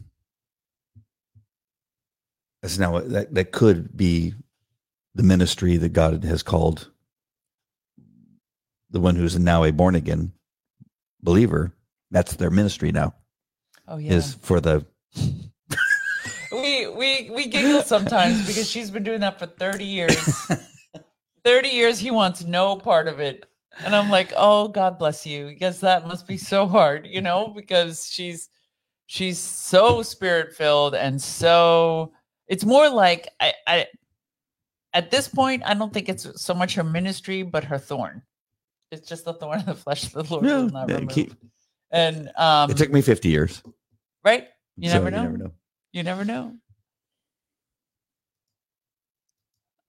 [2.62, 4.35] that's now that that could be
[5.14, 6.90] the ministry that God has called
[8.90, 10.33] the one who's now a born again
[11.23, 11.73] believer.
[12.11, 13.14] That's their ministry now.
[13.88, 14.14] Oh yeah.
[14.14, 14.85] Is for the
[16.53, 20.51] we we we giggle sometimes because she's been doing that for 30 years
[21.44, 23.46] 30 years he wants no part of it
[23.85, 27.49] and i'm like oh god bless you because that must be so hard you know
[27.49, 28.49] because she's
[29.07, 32.12] she's so spirit filled and so
[32.51, 33.87] it's more like i i
[34.93, 38.23] at this point i don't think it's so much her ministry but her thorn
[38.93, 41.11] it's just the thorn of the flesh of the lord Yeah, will not yeah, remove.
[41.15, 41.35] keep-
[41.93, 43.63] and um it took me 50 years.
[44.25, 45.53] right you so never know You never know.
[45.93, 46.57] you never know.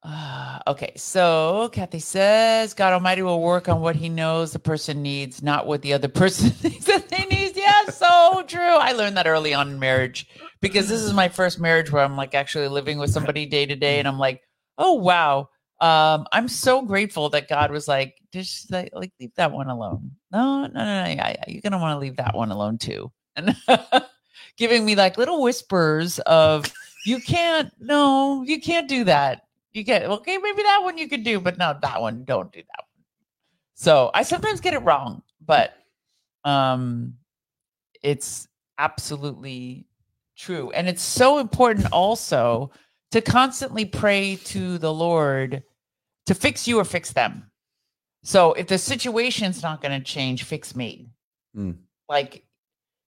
[0.03, 5.01] Ah, okay, so Kathy says God Almighty will work on what He knows the person
[5.03, 7.55] needs, not what the other person thinks that they need.
[7.55, 8.59] Yeah, so true.
[8.61, 10.27] I learned that early on in marriage
[10.61, 13.75] because this is my first marriage where I'm like actually living with somebody day to
[13.75, 14.41] day, and I'm like,
[14.77, 15.49] oh wow.
[15.79, 20.11] Um, I'm so grateful that God was like, just like, like leave that one alone.
[20.31, 21.09] No, no, no, no.
[21.09, 23.11] Yeah, you're gonna want to leave that one alone too.
[23.35, 23.55] And
[24.57, 26.71] giving me like little whispers of
[27.05, 31.23] you can't no you can't do that you can't okay maybe that one you could
[31.23, 33.05] do but not that one don't do that one
[33.73, 35.73] so i sometimes get it wrong but
[36.43, 37.13] um
[38.03, 38.47] it's
[38.77, 39.85] absolutely
[40.41, 40.71] true.
[40.71, 42.71] And it's so important also
[43.11, 45.63] to constantly pray to the lord
[46.25, 47.51] to fix you or fix them.
[48.23, 51.09] So if the situation's not going to change fix me.
[51.55, 51.75] Mm.
[52.07, 52.45] like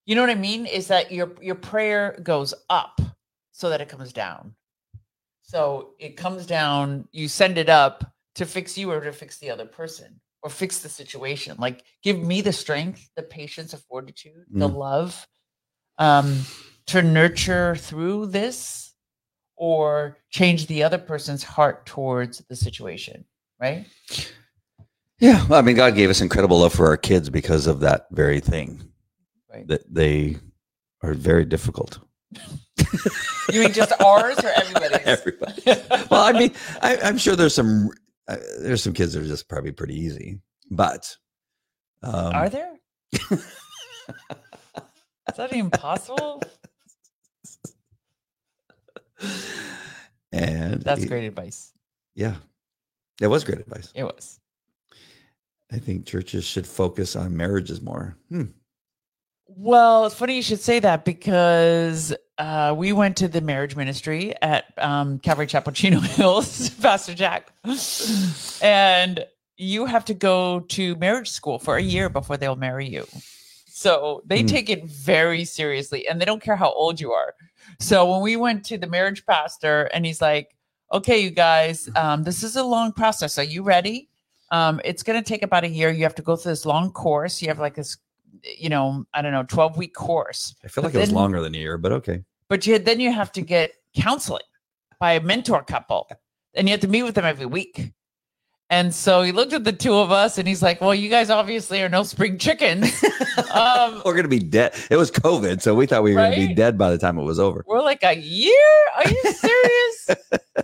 [0.07, 0.67] you know what i mean?
[0.67, 3.01] Is that your your prayer goes up
[3.53, 4.55] so that it comes down.
[5.43, 9.51] So it comes down you send it up to fix you or to fix the
[9.51, 11.57] other person or fix the situation.
[11.59, 14.77] Like give me the strength the patience the fortitude the Mm.
[14.77, 15.27] love.
[15.97, 16.45] Um
[16.87, 18.93] to nurture through this
[19.57, 23.25] or change the other person's heart towards the situation
[23.61, 23.87] right?
[25.19, 25.47] Yeah.
[25.47, 28.41] Well, I mean, God gave us incredible love for our kids because of that very
[28.41, 28.83] thing.
[29.53, 29.67] Right.
[29.69, 30.37] That they
[31.03, 31.99] are very difficult.
[33.53, 34.99] You mean just ours or everybody's?
[35.05, 35.63] Everybody.
[36.11, 37.91] Well, I mean, I, I'm sure there's some
[38.27, 41.15] uh, there's some kids that are just probably pretty easy, but
[42.03, 42.73] um, Are there?
[43.31, 43.45] Is
[45.37, 46.43] that even possible?
[50.33, 51.73] and That's it- great advice.
[52.15, 52.37] Yeah,
[53.19, 53.91] that was great advice.
[53.95, 54.39] It was.
[55.73, 58.17] I think churches should focus on marriages more.
[58.29, 58.45] Hmm.
[59.47, 64.33] Well, it's funny you should say that because uh, we went to the marriage ministry
[64.43, 67.53] at um, Calvary Chapel Chino Hills, Pastor Jack,
[68.63, 69.25] and
[69.57, 73.07] you have to go to marriage school for a year before they'll marry you.
[73.67, 74.47] So they Hmm.
[74.47, 77.35] take it very seriously and they don't care how old you are.
[77.81, 80.55] So when we went to the marriage pastor and he's like,
[80.93, 83.39] okay, you guys, um, this is a long process.
[83.39, 84.09] Are you ready?
[84.51, 85.91] Um, it's going to take about a year.
[85.91, 87.43] You have to go through this long course.
[87.43, 87.97] You have like this,
[88.59, 90.55] you know, I don't know, 12 week course.
[90.65, 92.23] I feel But like it was then- longer than a year, but okay.
[92.49, 94.43] But you then you have to get counseling
[95.01, 96.09] by a mentor couple,
[96.55, 97.93] and you have to meet with them every week.
[98.71, 101.29] And so he looked at the two of us, and he's like, "Well, you guys
[101.31, 102.85] obviously are no spring chickens.
[103.55, 104.75] um, We're gonna be dead.
[104.91, 107.25] It was COVID, so we thought we were gonna be dead by the time it
[107.25, 107.65] was over.
[107.67, 108.77] we're like a year?
[108.97, 110.11] Are you serious?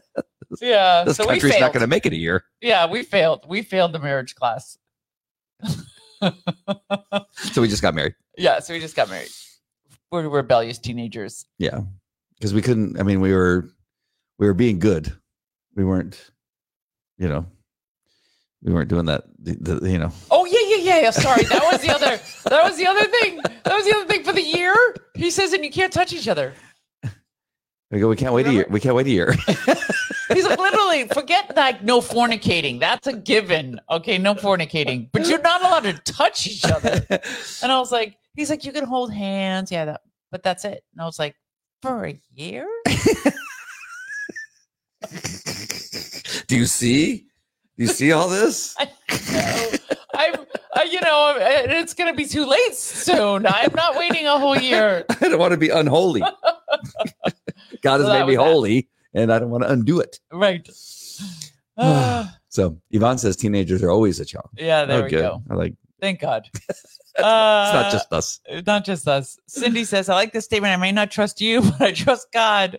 [0.60, 1.04] yeah.
[1.04, 2.44] This so country's not gonna make it a year.
[2.60, 3.44] yeah, we failed.
[3.46, 4.78] We failed the marriage class.
[7.52, 8.14] So we just got married.
[8.36, 9.30] Yeah, so we just got married.
[10.10, 11.46] We're rebellious teenagers.
[11.58, 11.80] Yeah,
[12.38, 12.98] because we couldn't.
[12.98, 13.70] I mean, we were
[14.38, 15.12] we were being good.
[15.76, 16.30] We weren't,
[17.18, 17.46] you know,
[18.62, 19.24] we weren't doing that.
[19.38, 21.10] The, the, you know, Oh yeah, yeah, yeah, yeah.
[21.10, 22.20] Sorry, that was the other.
[22.48, 23.40] That was the other thing.
[23.64, 24.74] That was the other thing for the year.
[25.14, 26.52] He says, and you can't touch each other.
[27.90, 28.08] we go.
[28.08, 28.66] We can't wait a year.
[28.68, 29.32] We can't wait a year.
[30.32, 32.78] He's like, literally, forget like no fornicating.
[32.80, 33.80] That's a given.
[33.90, 37.04] Okay, no fornicating, but you're not allowed to touch each other.
[37.62, 40.84] And I was like, he's like, you can hold hands, yeah, that, but that's it.
[40.92, 41.34] And I was like,
[41.82, 42.68] for a year?
[46.46, 47.26] Do you see?
[47.80, 48.76] You see all this?
[48.78, 49.70] I know.
[50.14, 50.34] I'm,
[50.76, 53.46] uh, you know, it's gonna be too late soon.
[53.46, 55.06] I'm not waiting a whole year.
[55.10, 56.20] I don't want to be unholy.
[57.80, 58.52] God has So made me was that.
[58.52, 60.20] holy, and I don't want to undo it.
[60.30, 60.68] Right.
[62.50, 64.50] So Yvonne says teenagers are always a challenge.
[64.58, 65.22] yeah, there oh, we good.
[65.22, 65.42] go.
[65.50, 65.74] I like.
[66.02, 66.46] Thank God.
[66.52, 68.40] it's Uh, not just us.
[68.66, 69.38] not just us.
[69.46, 70.72] Cindy says, I like this statement.
[70.74, 72.78] I may not trust you, but I trust God.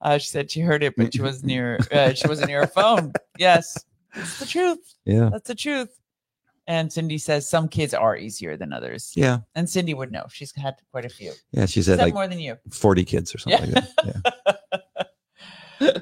[0.00, 2.66] Uh, she said she heard it, but she wasn't near uh, she wasn't near her
[2.68, 3.12] phone.
[3.38, 3.84] Yes.
[4.16, 4.94] It's the truth.
[5.04, 5.28] Yeah.
[5.32, 5.90] That's the truth.
[6.66, 9.12] And Cindy says some kids are easier than others.
[9.14, 9.38] Yeah.
[9.54, 10.26] And Cindy would know.
[10.28, 11.32] She's had quite a few.
[11.52, 11.66] Yeah.
[11.66, 12.56] She said like more than you.
[12.70, 14.34] 40 kids or something like that.
[14.44, 14.52] Yeah.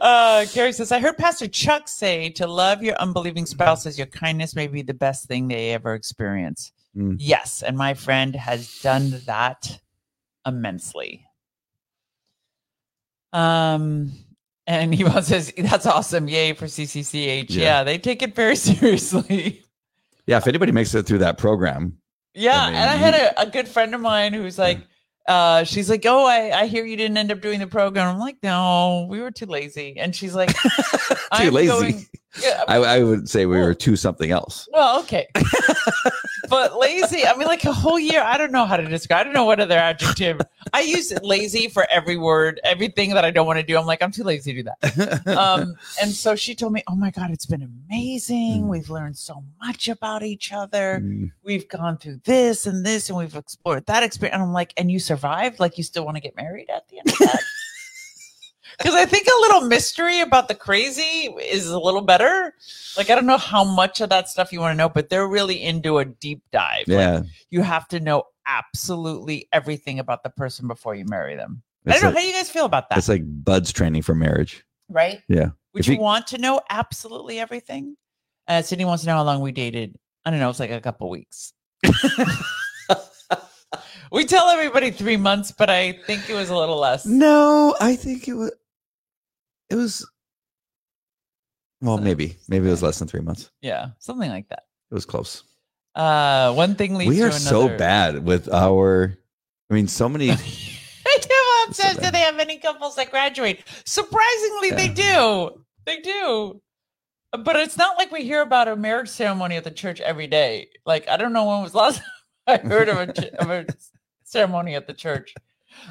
[0.01, 4.07] Uh, Gary says, I heard Pastor Chuck say to love your unbelieving spouse as your
[4.07, 6.71] kindness may be the best thing they ever experience.
[6.97, 7.17] Mm.
[7.19, 7.63] Yes.
[7.63, 9.81] And my friend has done that
[10.47, 11.27] immensely.
[13.33, 14.13] Um,
[14.67, 16.29] and he says, That's awesome.
[16.29, 17.47] Yay for CCCH.
[17.51, 17.63] Yeah.
[17.63, 19.63] Yeah, they take it very seriously.
[20.27, 20.39] Yeah.
[20.39, 21.99] If anybody makes it through that program,
[22.35, 24.79] Yeah, I mean, and I had a, a good friend of mine who's like,
[25.29, 28.09] uh, she's like, oh, I, I hear you didn't end up doing the program.
[28.15, 29.97] I'm like, no, we were too lazy.
[29.99, 31.69] And she's like, too I'm lazy.
[31.69, 32.07] going-
[32.43, 34.69] yeah, I, I would say we Well- were to something else.
[34.73, 35.27] well, okay,
[36.49, 37.27] but lazy.
[37.27, 38.23] I mean, like a whole year.
[38.23, 39.21] I don't know how to describe.
[39.21, 40.41] I don't know what other adjective.
[40.73, 43.77] I use lazy for every word, everything that I don't want to do.
[43.79, 45.27] I'm like, I'm too lazy to do that.
[45.37, 48.63] um, and so she told me, "Oh my god, it's been amazing.
[48.65, 48.69] Mm.
[48.69, 51.01] We've learned so much about each other.
[51.03, 54.73] Mm, We've gone through this and this, and we've explored that experience." And I'm like,
[54.77, 55.61] "And you survived?
[55.61, 57.41] Like you still want to get married at the end of that?"
[58.79, 62.55] Because I think a little mystery about the crazy is a little better.
[62.97, 65.29] Like I don't know how much of that stuff you want to know, but they're
[65.29, 66.89] really into a deep dive.
[66.89, 67.23] Like, yeah.
[67.51, 71.63] you have to know absolutely everything about the person before you marry them.
[71.87, 72.99] I don't know like, how you guys feel about that.
[72.99, 74.65] it's like buds training for marriage.
[74.89, 75.21] right?
[75.29, 75.51] Yeah.
[75.75, 77.97] Would you you- want to know absolutely everything?
[78.47, 79.97] Uh, Sydney wants to know how long we dated.
[80.25, 80.51] I don't know.
[80.51, 81.53] It's like a couple weeks.
[84.13, 87.07] we tell everybody three months, but I think it was a little less.
[87.07, 88.53] No, I think it was.
[89.75, 90.09] It was.
[91.81, 93.51] Well, So- maybe, maybe it was less than three months.
[93.61, 94.67] Yeah, something like that.
[94.91, 95.43] It was close.
[95.95, 99.17] Uh, one thing leads we are so bad with our.
[99.71, 100.35] I mean, so many.
[101.67, 102.15] So says, "Do bad.
[102.15, 105.65] they have any couples that graduate?" Surprisingly, they do.
[105.87, 106.61] They do.
[107.33, 110.69] But it's not like we hear about a marriage ceremony at the church every day.
[110.85, 111.97] Like I don't know when was last
[112.47, 113.67] time I heard of a, of a
[114.25, 115.35] ceremony at the church.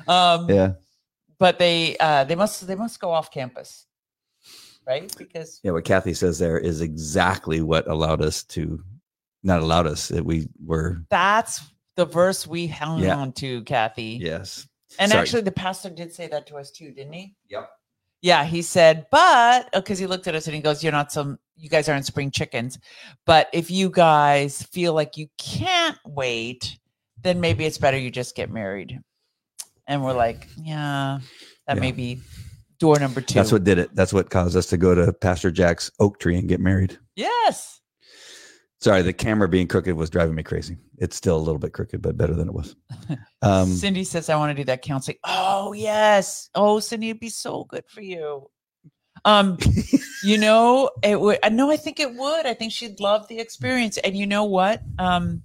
[0.08, 0.74] Um, yeah.
[1.40, 3.86] But they uh, they must they must go off campus.
[4.88, 5.14] right?
[5.18, 8.84] Because Yeah, what Kathy says there is exactly what allowed us to,
[9.44, 10.08] not allowed us.
[10.10, 11.62] That we were that's
[11.96, 13.16] the verse we hung Yeah.
[13.18, 14.20] on to, Kathy.
[14.22, 14.68] yes.
[15.00, 15.22] And Sorry.
[15.22, 17.36] actually, the pastor did say that to us too, didn't he?
[17.50, 17.70] Yep.
[18.22, 21.40] Yeah, he said, but because he looked at us and he goes, "You're not some.
[21.58, 22.80] You guys aren't spring chickens.
[23.26, 26.80] But if you guys feel like you can't wait,
[27.22, 29.00] then maybe it's better you just get married."
[29.88, 31.20] And we're like, "Yeah,
[31.68, 31.82] that Yeah.
[31.82, 32.22] may be
[32.80, 33.36] door number two.
[33.36, 33.96] That's what did it.
[33.96, 36.98] That's what caused us to go to Pastor Jack's oak tree and get married.
[37.16, 37.80] Yes.
[38.82, 40.76] Sorry, the camera being crooked was driving me crazy.
[40.98, 42.76] It's still a little bit crooked, but better than it was.
[43.42, 46.50] Um, Cindy says, "I want to do that counseling." Oh yes.
[46.56, 48.50] Oh, Cindy, it'd be so good for you.
[49.26, 49.58] Um,
[50.24, 51.40] you know, it would.
[51.44, 51.70] I know.
[51.72, 52.46] I think it would.
[52.46, 53.98] I think she'd love the experience.
[53.98, 54.82] And you know what?
[54.98, 55.44] Um,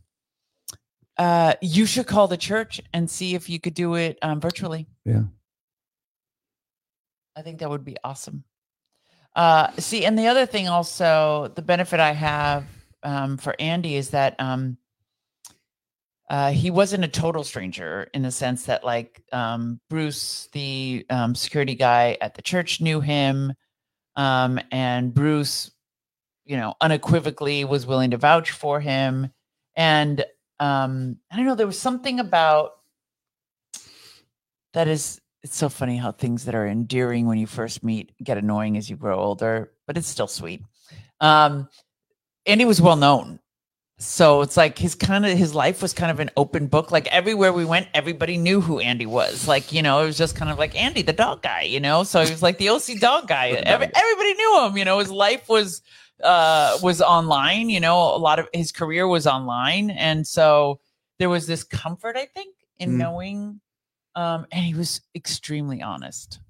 [1.19, 4.87] uh, you should call the church and see if you could do it um, virtually.
[5.05, 5.23] Yeah.
[7.37, 8.45] I think that would be awesome.
[9.35, 12.65] Uh, see, and the other thing also, the benefit I have
[13.03, 14.77] um, for Andy is that um,
[16.31, 21.35] uh, he wasn't a total stranger in the sense that, like, um, Bruce, the um,
[21.35, 23.55] security guy at the church, knew him,
[24.17, 25.71] um, and Bruce,
[26.45, 29.31] you know, unequivocally was willing to vouch for him.
[29.77, 30.25] And
[30.61, 32.73] um, I don't know, there was something about
[34.75, 38.39] that is it's so funny how things that are endearing when you first meet get
[38.39, 40.63] annoying as you grow older, but it's still sweet.
[41.21, 41.69] Um,
[42.47, 43.41] Andy was well known.
[44.01, 46.93] So it's like his kind of his life was kind of an open book.
[46.93, 49.49] Like everywhere we went, everybody knew who Andy was.
[49.49, 52.05] Like, you know, it was just kind of like Andy, the dog guy, you know?
[52.05, 53.49] So he was like the OC dog guy.
[53.65, 53.93] Every, guy.
[54.01, 55.83] everybody knew him, you know, his life was
[56.23, 59.91] uh was online, you know, a lot of his career was online.
[59.91, 60.81] And so
[61.19, 62.97] there was this comfort, I think, in Mm.
[62.99, 63.61] knowing
[64.15, 66.41] um, and he was extremely honest.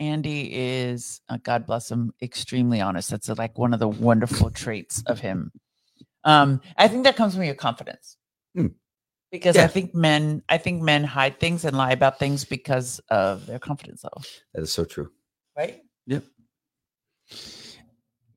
[0.00, 3.10] Andy is, uh, God bless him, extremely honest.
[3.10, 5.52] That's like one of the wonderful traits of him.
[6.24, 8.16] Um, I think that comes from your confidence,
[8.54, 8.68] Hmm.
[9.30, 9.64] because Yeah.
[9.64, 13.58] I think men, I think men hide things and lie about things because of their
[13.58, 14.22] confidence level,
[14.54, 15.10] that is so true.
[15.56, 15.82] right?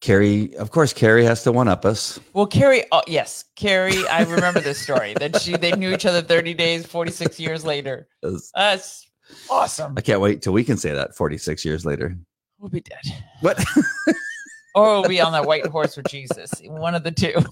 [0.01, 2.19] Carrie, of course, Carrie has to one up us.
[2.33, 6.21] Well, Carrie, oh, yes, Carrie, I remember this story that she they knew each other
[6.21, 8.07] thirty days, forty six years later.
[8.21, 9.07] That's
[9.49, 9.93] awesome.
[9.97, 12.17] I can't wait till we can say that 46 years later.
[12.59, 13.01] We'll be dead,
[13.41, 13.63] What?
[14.75, 16.51] or we'll be on that white horse with Jesus.
[16.65, 17.33] One of the two.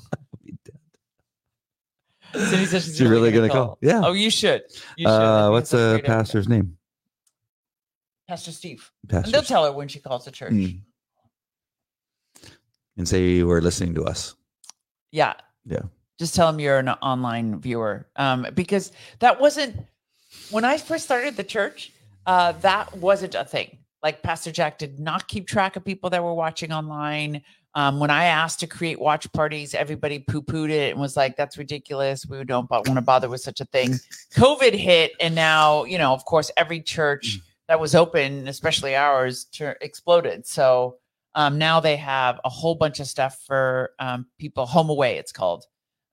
[2.33, 3.79] Cindy says she's She really gonna call?
[3.81, 4.01] Yeah.
[4.03, 4.61] Oh, you should.
[4.97, 5.11] You should.
[5.11, 6.77] Uh, what's the pastor's name?
[8.27, 8.91] Pastor Steve.
[9.07, 9.25] Pastor.
[9.25, 10.53] And they'll tell her when she calls the church.
[10.53, 10.81] Mm.
[12.99, 14.35] And say you were listening to us.
[15.11, 15.33] Yeah.
[15.65, 15.83] Yeah.
[16.19, 18.05] Just tell them you're an online viewer.
[18.17, 19.77] Um, because that wasn't
[20.51, 21.93] when I first started the church,
[22.25, 23.77] uh, that wasn't a thing.
[24.03, 27.41] Like Pastor Jack did not keep track of people that were watching online.
[27.73, 31.57] Um, when I asked to create watch parties, everybody poo-pooed it and was like, "That's
[31.57, 32.25] ridiculous.
[32.25, 33.93] We don't want to bother with such a thing."
[34.33, 39.45] COVID hit, and now you know, of course, every church that was open, especially ours,
[39.45, 40.47] tur exploded.
[40.47, 40.97] So
[41.39, 45.17] um, now they have a whole bunch of stuff for um, people home away.
[45.17, 45.65] It's called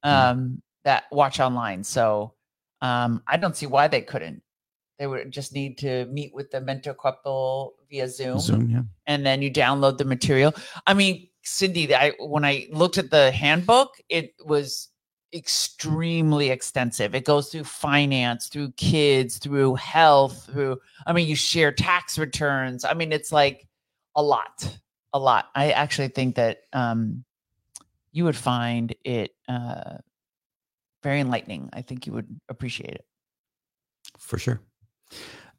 [0.05, 1.83] um, that watch online.
[1.83, 2.35] So
[2.81, 4.41] um, I don't see why they couldn't.
[5.01, 8.83] They would just need to meet with the mentor couple via Zoom, Zoom, yeah.
[9.09, 10.55] and then you download the material.
[10.87, 14.91] I mean, Cindy, I when I looked at the handbook, it was
[15.35, 17.17] extremely extensive.
[17.17, 22.85] It goes through finance, through kids, through health, through I mean, you share tax returns.
[22.85, 23.67] I mean, it's like
[24.15, 24.79] a lot,
[25.17, 25.47] a lot.
[25.55, 27.25] I actually think that um,
[28.13, 29.99] you would find it uh,
[31.03, 31.71] very enlightening.
[31.73, 33.05] I think you would appreciate it.
[34.19, 34.61] For sure.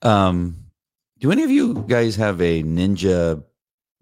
[0.01, 0.57] Um,
[1.19, 3.43] do any of you guys have a ninja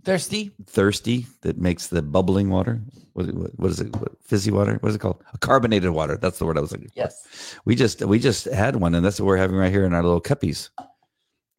[0.03, 0.51] Thirsti?
[0.67, 2.81] thirsty that makes the bubbling water?
[3.13, 3.95] What, what, what is it?
[3.95, 4.77] What, fizzy water?
[4.81, 5.23] What is it called?
[5.33, 6.17] A carbonated water.
[6.17, 6.93] That's the word I was looking for.
[6.95, 7.55] Yes.
[7.65, 10.03] We just we just had one, and that's what we're having right here in our
[10.03, 10.69] little cuppies.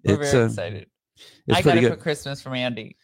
[0.04, 0.86] We're It's very uh, excited.
[1.46, 1.94] it's I got it good.
[1.94, 2.96] for Christmas from Andy.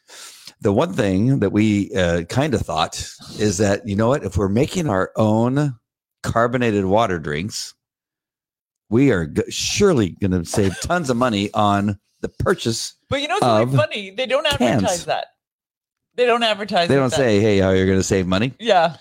[0.62, 3.04] The one thing that we uh, kind of thought
[3.38, 5.74] is that you know what if we're making our own
[6.22, 7.74] carbonated water drinks
[8.88, 13.26] we are g- surely going to save tons of money on the purchase But you
[13.28, 14.10] know what's really funny?
[14.12, 15.04] They don't advertise cans.
[15.06, 15.26] that.
[16.14, 16.88] They don't advertise.
[16.88, 18.96] they don't that- say hey how you're going to save money Yeah.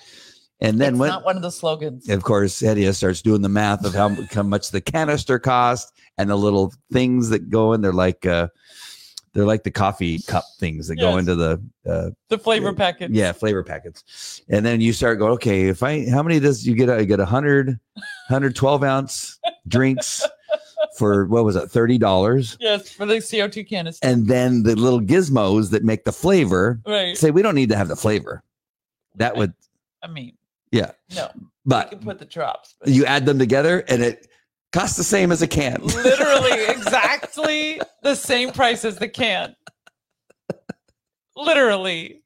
[0.61, 2.09] and then it's when not one of the slogans.
[2.09, 6.27] of course Hedieh starts doing the math of how, how much the canister cost and
[6.29, 8.47] the little things that go in they're like uh
[9.33, 13.13] they're like the coffee cup things that go into the uh, The flavor packets.
[13.13, 16.75] yeah flavor packets and then you start going okay if i how many does you
[16.75, 20.25] get I get 100 112 ounce drinks
[20.97, 24.05] for what was it, thirty dollars, Yes, for the CO2 canister.
[24.05, 27.15] and then the little gizmos that make the flavor right.
[27.17, 28.43] say we don't need to have the flavor.
[29.15, 29.53] That would,
[30.03, 30.33] I mean,
[30.71, 32.75] yeah, no, you but can put the drops.
[32.79, 34.27] But you add them together and it
[34.71, 35.81] costs the same as a can.
[35.83, 39.55] literally exactly the same price as the can.
[41.35, 42.23] Literally.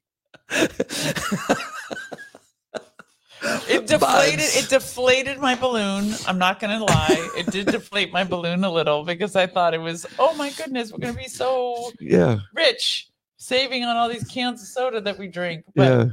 [3.68, 4.56] It deflated Buds.
[4.56, 6.14] it deflated my balloon.
[6.26, 7.30] I'm not gonna lie.
[7.36, 10.90] It did deflate my balloon a little because I thought it was, oh my goodness,
[10.90, 15.28] we're gonna be so yeah, rich saving on all these cans of soda that we
[15.28, 15.64] drink.
[15.74, 16.04] But yeah.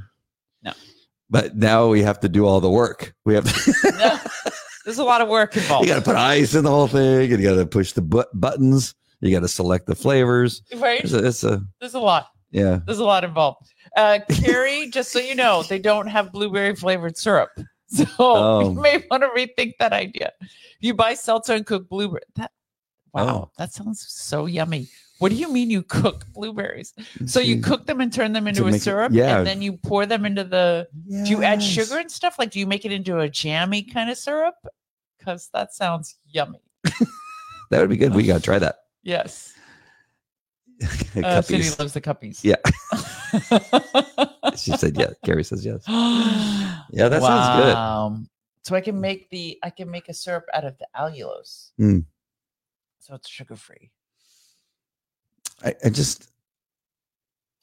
[0.64, 0.74] No.
[1.30, 3.16] But now we have to do all the work.
[3.26, 4.20] We have to, no,
[4.86, 5.88] there's a lot of work involved.
[5.88, 8.02] you got to put ice in the whole thing, and you got to push the
[8.02, 8.94] bu- buttons.
[9.22, 10.62] You got to select the flavors.
[10.76, 11.04] right?
[11.04, 12.28] It's a, it's a There's a lot.
[12.52, 12.80] yeah.
[12.86, 13.66] There's a lot involved.
[13.96, 17.50] Uh, Carrie, just so you know, they don't have blueberry flavored syrup.
[17.94, 18.60] So Oh.
[18.62, 20.32] you may want to rethink that idea.
[20.80, 22.24] You buy seltzer and cook blueberry.
[22.38, 22.50] That
[23.14, 23.52] wow, Oh.
[23.60, 24.88] that sounds so yummy.
[25.20, 26.93] What do you mean you cook blueberries?
[27.28, 29.38] So you cook them and turn them into a make it- syrup, yeah.
[29.38, 30.88] and then you pour them into the.
[31.07, 32.38] Do you add sugar and stuff?
[32.39, 34.55] Like, do you make it into a jammy kind of syrup?
[35.20, 36.61] Because that sounds yummy.
[37.70, 38.14] That would be good.
[38.14, 38.76] We got to try that.
[39.01, 39.51] Yes,
[40.84, 41.80] uh, Cuppies.
[41.80, 42.43] loves the cuppies.
[42.43, 42.57] Yeah.
[44.55, 45.16] she said yes.
[45.26, 45.84] Carrie says yes.
[46.91, 47.74] Yeah, that sounds good.
[47.74, 48.28] good.
[48.64, 51.72] So I can make the I can make a syrup out of the allulose.
[51.80, 52.05] Mm.
[52.99, 53.89] So it's sugar free.
[55.64, 56.30] I, I just,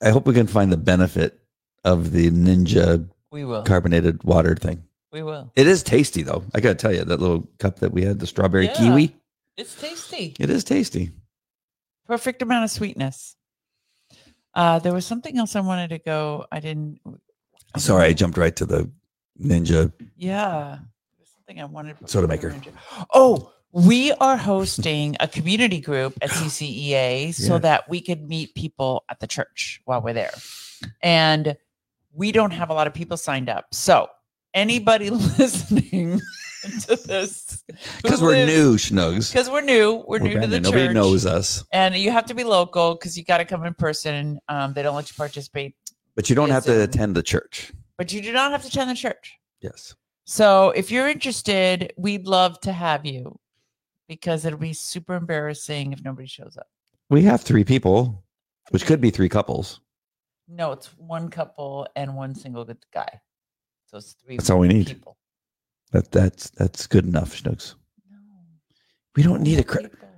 [0.03, 1.39] I hope we can find the benefit
[1.85, 3.63] of the Ninja We will.
[3.63, 4.83] carbonated water thing.
[5.13, 5.53] we will.
[5.57, 6.45] It is tasty though.
[6.55, 8.75] I got to tell you, that little cup that we had, the strawberry Yeah.
[8.75, 9.17] kiwi,
[9.57, 10.35] It's tasty.
[10.39, 11.11] it is tasty.
[12.07, 13.37] Perfect amount of sweetness.
[14.55, 16.45] Uh, there was something else I wanted to go.
[16.51, 16.99] I didn't.
[17.75, 18.91] I Sorry, I didn't- jumped right to the
[19.41, 19.93] Ninja.
[20.17, 20.79] Yeah.
[21.17, 21.97] There's something I wanted.
[22.11, 22.55] Soda maker.
[23.15, 27.59] Oh, we are hosting a community group at CCEA so Yeah.
[27.61, 30.33] that we could meet people at the church while we're there.
[31.03, 31.57] And
[32.13, 33.67] we don't have a lot of people signed up.
[33.73, 34.09] So
[34.55, 36.21] anybody listening
[36.87, 37.63] to this,
[38.03, 39.33] Because we're new, Schnugs.
[39.33, 40.05] Because we're new.
[40.09, 40.65] We're, We're new to the new.
[40.65, 40.95] Nobody church.
[40.95, 44.41] knows us, And you have to be local because you got to come in person.
[44.49, 45.75] Um, they don't let you participate,
[46.17, 47.73] but you don't have to attend the church.
[47.97, 49.39] but you do not have to attend the church.
[49.61, 49.95] Yes.
[50.25, 53.39] So if you're interested, we'd love to have you
[54.11, 56.67] because it'll be super embarrassing if nobody shows up.
[57.11, 58.25] We have three people,
[58.71, 59.79] which could be three couples.
[60.49, 63.21] No, it's one couple and one single good guy.
[63.87, 64.89] So it's three That's all we need.
[64.89, 65.17] people.
[65.93, 67.75] That that's that's good enough, Schnugs.
[68.11, 68.19] No,
[69.15, 70.09] We don't need a more cr- people.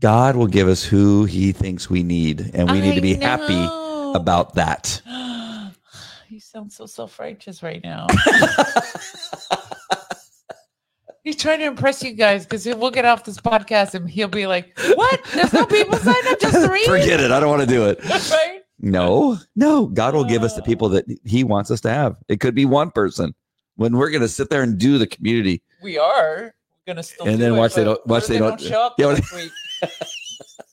[0.00, 3.14] God will give us who He thinks we need, and we need to I be
[3.14, 3.68] happy
[4.18, 5.00] about that.
[6.28, 8.08] you sound so self-righteous right now.
[11.26, 14.46] He's trying to impress you guys because we'll get off this podcast and he'll be
[14.46, 15.20] like, "What?
[15.34, 16.84] There's no people signed up, just three?
[16.86, 17.32] Forget it.
[17.32, 17.98] I don't want to do it.
[18.30, 18.60] right?
[18.78, 19.86] No, no.
[19.86, 22.14] God will give us the people that He wants us to have.
[22.28, 23.34] It could be one person.
[23.74, 26.54] When we're going to sit there and do the community, We are
[26.86, 29.14] gonna still, And then it, watch they don't- watch if they don't- show up Yeah,
[29.14, 29.50] next week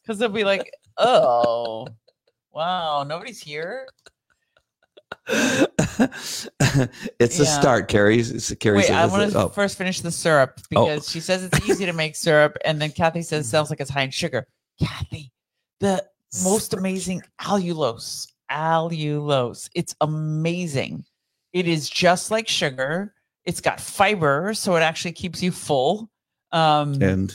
[0.04, 1.88] because they'll be like, "Oh,
[2.54, 3.88] wow, nobody's here."
[7.20, 7.88] it's a start.
[7.88, 11.43] Carrie, It's- Carrie Wait, I want to oh, first finish the syrup because she says
[11.43, 14.11] it's easy to make syrup, and then Kathy says it sounds like it's high in
[14.11, 14.47] sugar.
[14.80, 15.32] Kathy,
[15.80, 16.05] the
[16.43, 19.70] most amazing allulose, allulose.
[19.76, 21.05] It's amazing.
[21.53, 23.14] It is just like sugar.
[23.45, 26.09] It's got fiber, so it actually keeps you full.
[26.51, 27.34] Um, and,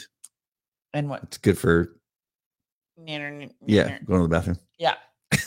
[0.95, 1.23] and what?
[1.25, 1.99] it's good for
[3.67, 4.59] yeah, going to the bathroom.
[4.79, 4.95] yeah.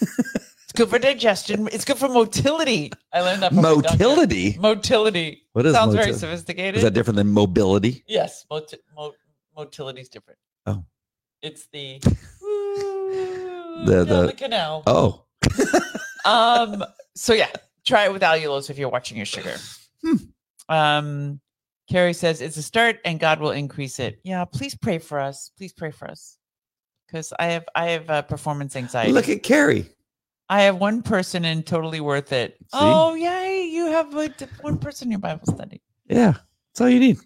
[0.72, 1.68] it's good for digestion.
[1.74, 2.94] It's good for motility.
[3.12, 3.62] I learned that from.
[3.62, 4.58] Motility.
[4.58, 5.44] Motility.
[5.52, 6.78] What is Sounds very sophisticated.
[6.78, 8.06] Is that different than mobility?
[8.08, 9.14] Yes, mot- mo-
[9.56, 10.40] motility is different.
[10.66, 10.86] Oh.
[11.42, 14.84] it's the The- the the- the canal.
[14.88, 15.26] Oh,
[16.26, 16.86] Um.
[17.16, 17.50] So yeah,
[17.86, 19.56] try it with allulose if you're watching your sugar.
[20.06, 20.16] Hmm.
[20.70, 21.42] Um.
[21.90, 24.22] Carrie says it's a start, and God will increase it.
[24.24, 25.52] Yeah, please pray for us.
[25.58, 26.38] Please pray for us,
[27.08, 29.12] because I have I have uh, performance anxiety.
[29.12, 29.90] look at Carrie.
[30.52, 32.58] I have one person in totally worth it.
[32.74, 33.64] Oh yay!
[33.64, 35.82] You have like one person in your Bible study.
[36.10, 37.20] Yeah, that's all you need.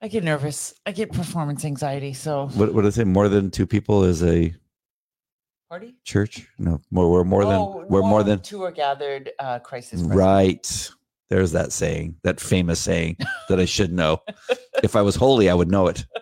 [0.00, 0.72] I get nervous.
[0.86, 2.12] I get performance anxiety.
[2.12, 3.02] So What what do they say?
[3.02, 4.54] More than two people is a
[5.68, 5.96] party.
[6.04, 6.46] church?
[6.60, 7.10] No, more.
[7.10, 9.32] We're more than Oh, we're more than two are gathered.
[9.40, 10.00] Uh, crisis.
[10.02, 10.90] right.
[11.30, 13.16] There's that saying, that famous saying
[13.48, 14.22] that I should know.
[14.84, 16.06] if I was holy, I would know it.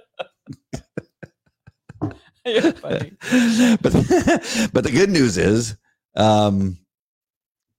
[2.83, 3.11] But
[4.73, 5.77] but the good news is,
[6.17, 6.79] um,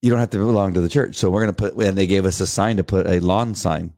[0.01, 1.15] you don't have to belong to the church.
[1.15, 3.93] So we're gonna put, and they gave us a sign to put a lawn sign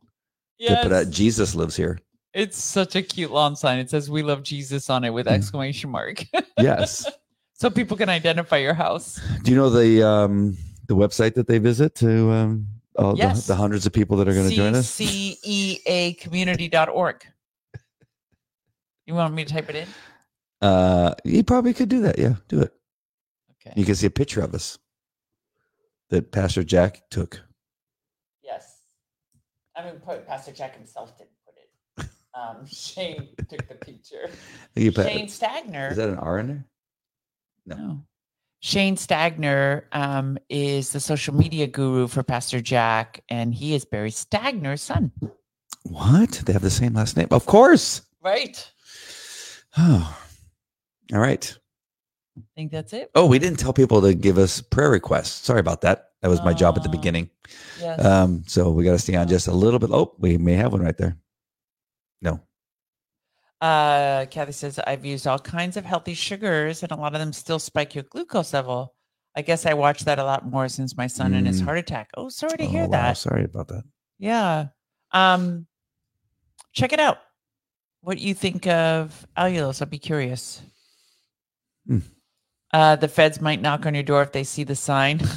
[0.61, 1.99] to put out Jesus lives here.
[2.33, 3.79] It's such a cute lawn sign.
[3.79, 5.31] It says "We love Jesus" on it with Mm.
[5.33, 6.23] exclamation mark,
[6.57, 7.05] Yes.
[7.53, 9.19] so people can identify your house.
[9.43, 12.67] Do you know the um the website that they visit to um
[12.97, 13.45] all Yes.
[13.47, 14.93] the, the hundreds of people that are going to join us?
[14.97, 17.25] cceacommunity.org.
[19.05, 19.87] You want me to type it in?
[20.61, 22.19] Uh, you probably could do that.
[22.19, 22.73] Yeah, do it.
[23.69, 23.79] Okay.
[23.79, 24.77] You can see a picture of us
[26.09, 27.41] that Pastor Jack took.
[28.43, 28.81] Yes.
[29.75, 32.09] I mean, put Pastor Jack himself didn't put it.
[32.33, 34.29] Um, Shane took the picture.
[34.75, 35.91] Shane Stagner.
[35.91, 36.65] is that an R in there?
[37.65, 37.75] No.
[37.75, 38.01] No.
[38.61, 44.11] Shane Stagner um, is the social media guru for Pastor Jack, and he is Barry
[44.11, 45.13] Stagner's son.
[45.83, 46.43] What?
[46.45, 47.27] They have the same last name?
[47.31, 48.01] Of course.
[48.21, 48.69] Right.
[49.77, 50.17] Oh.
[51.13, 51.57] All right.
[52.43, 53.11] I think that's it.
[53.15, 55.45] Oh, we didn't tell people to give us prayer requests.
[55.45, 56.05] Sorry about that.
[56.21, 56.91] That was my job at the Oh.
[56.91, 57.29] beginning.
[57.79, 58.03] Yes.
[58.03, 59.89] Um, so we got to stay on just a little bit.
[59.91, 61.17] Oh, we may have one right there.
[62.21, 62.41] No.
[63.61, 67.33] Uh, Kathy says, I've used all kinds of healthy sugars, and a lot of them
[67.33, 68.95] still spike your glucose level.
[69.35, 71.65] I guess I watch that a lot more since my son and his Mm.
[71.65, 72.09] heart attack.
[72.17, 72.91] Oh, sorry to Oh, hear wow.
[72.91, 73.17] that.
[73.17, 73.83] Sorry about that.
[74.17, 74.67] Yeah.
[75.11, 75.67] Um,
[76.73, 77.17] check it out.
[78.01, 79.81] What you think of allulose?
[79.81, 80.61] I'd be curious.
[81.87, 81.99] Hmm.
[82.71, 85.19] Uh, the feds might knock on your door if they see the sign.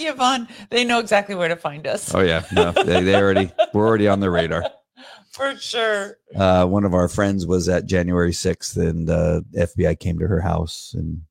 [0.00, 2.14] Yvonne, they know exactly where to find us.
[2.14, 4.64] Oh yeah, no, they, they already we're already on the radar.
[5.30, 6.16] For sure.
[6.34, 10.40] Uh, one of our friends was at January sixth, and uh, FBI came to her
[10.40, 11.22] house, and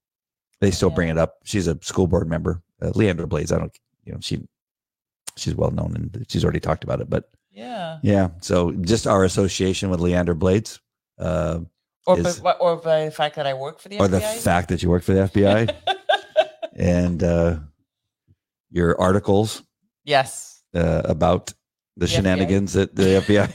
[0.62, 1.36] they still bring it up.
[1.44, 3.52] She's a school board member, uh, Leandra Blades.
[3.52, 4.48] I don't, you know, she
[5.36, 7.10] she's well known, and she's already talked about it.
[7.10, 8.00] But Yeah.
[8.02, 10.80] yeah, so just our association with Leandra Blades,
[11.20, 11.60] uh,
[12.08, 14.00] Or, Is- by, or by the fact that I work for the FBI.
[14.02, 15.76] or the fact that you work for the FBI,
[16.76, 17.58] and uh,
[18.72, 19.62] your articles
[20.06, 20.64] yes.
[20.74, 21.54] uh, about the,
[21.98, 22.10] The FBI?
[22.16, 23.48] shenanigans at the FBI.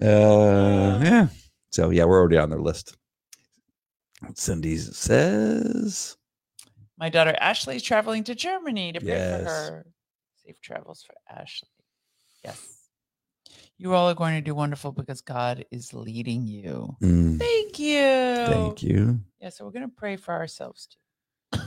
[0.02, 1.28] uh, yeah.
[1.70, 2.96] So yeah, we're already on their list.
[4.34, 6.16] Cindy says,
[6.98, 9.42] My daughter Ashley is traveling to Germany to pray Yes.
[9.44, 9.86] for her.
[10.44, 11.68] Safe travels for Ashley.
[12.44, 12.77] Yes.
[13.78, 16.96] You all are going to do wonderful because God is leading you.
[17.00, 18.46] mm, Thank you.
[18.46, 21.60] "Thank you." Yeah, so we're going to pray for ourselves too.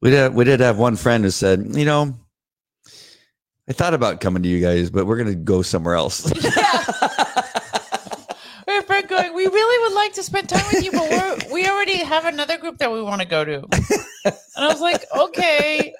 [0.00, 0.34] We did.
[0.34, 2.18] We did have one friend who said, "You know,
[3.68, 6.30] I thought about coming to you guys, but we're going to go somewhere else."
[8.66, 11.68] We have going, we really would like to spend time with you, but we're, we
[11.68, 13.58] already have another group that we want to go to.
[14.24, 15.94] And I was like, okay,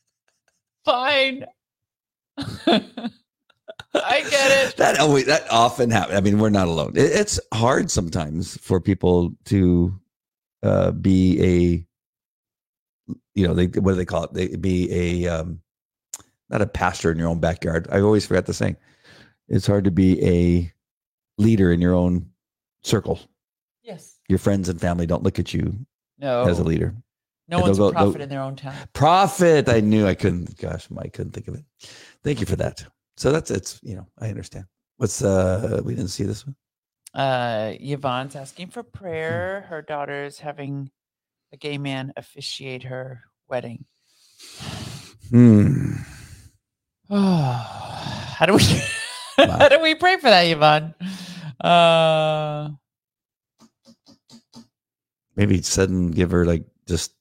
[0.84, 1.44] fine.
[3.94, 4.76] I get it.
[4.76, 6.18] that always that often happens.
[6.18, 6.92] I mean, we're not alone.
[6.96, 9.98] It, it's hard sometimes for people to
[10.62, 11.86] uh, be
[13.08, 14.34] a, you know, they what do they call it?
[14.34, 15.60] They be a um,
[16.50, 17.88] not a pastor in your own backyard.
[17.90, 18.76] I always forget the saying.
[19.48, 20.72] It's hard to be a
[21.38, 22.28] leader in your own
[22.82, 23.18] circle.
[23.82, 24.18] Yes.
[24.28, 25.86] Your friends and family don't look at you
[26.18, 26.44] No.
[26.46, 26.94] as a leader.
[27.48, 28.74] no and one's a go- they'll- prophet in their own town.
[28.92, 29.68] Prophet.
[29.70, 30.58] I knew I couldn't.
[30.58, 31.64] Gosh, I couldn't think of it.
[32.22, 32.84] Thank you for that.
[33.18, 33.80] So that's it's.
[33.82, 34.66] You know, I understand.
[34.96, 35.80] What's uh?
[35.84, 36.54] We didn't see this one.
[37.12, 39.66] Uh, Yvonne's asking for prayer.
[39.68, 40.90] Her daughter's having
[41.52, 43.86] a gay man officiate her wedding.
[45.30, 45.94] Hmm.
[47.10, 47.16] Oh,
[48.38, 48.62] how do we
[49.36, 50.94] how do we pray for that, Yvonne?
[51.60, 52.70] Uh,
[55.34, 57.14] maybe sudden give her like just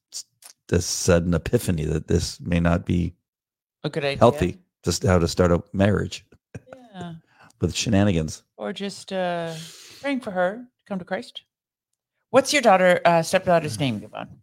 [0.68, 3.16] this sudden epiphany that this may not be
[3.84, 4.20] a good idea.
[4.20, 6.26] healthy just how to start a marriage
[6.96, 7.14] Yeah.
[7.62, 9.54] with shenanigans Or just uh,
[10.02, 11.44] praying for her to come to Christ.
[12.30, 14.40] What's your daughter, uh, stepdaughter's name, Yvonne?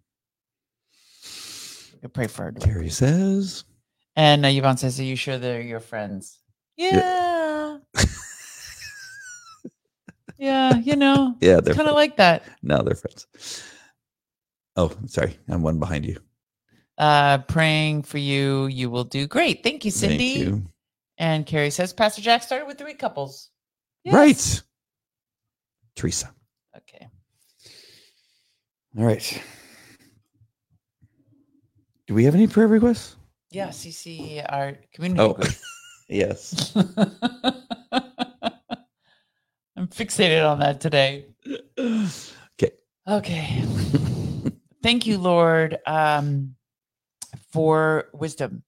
[2.00, 2.52] Could pray for her.
[2.52, 3.64] Terry says
[4.16, 6.40] And uh, Yvonne says, Are you sure they're your friends?
[6.76, 7.78] Yeah.
[10.36, 12.42] Yeah, you know, yeah they're kind of like that.
[12.62, 13.26] no they're friends
[14.76, 16.18] oh sorry i'm one behind you
[16.96, 18.66] Uh, praying for you.
[18.66, 19.62] You will do great.
[19.64, 20.34] Thank you, Cindy.
[20.44, 20.62] Thank you.
[21.18, 23.50] And Carrie says, Pastor Jack started with three couples.
[24.04, 24.14] Yes.
[24.14, 24.62] right
[25.96, 26.30] teresa
[26.76, 27.08] Okay.
[28.98, 29.42] all right
[32.06, 33.16] do we have any prayer requests
[33.50, 35.38] Yeah, CC, our community oh
[36.08, 36.72] yes
[39.76, 41.26] I'm fixated on that today.
[41.78, 42.72] okay
[43.08, 43.64] Okay.
[44.82, 46.54] thank you, Lord, um,
[47.54, 48.64] for wisdom.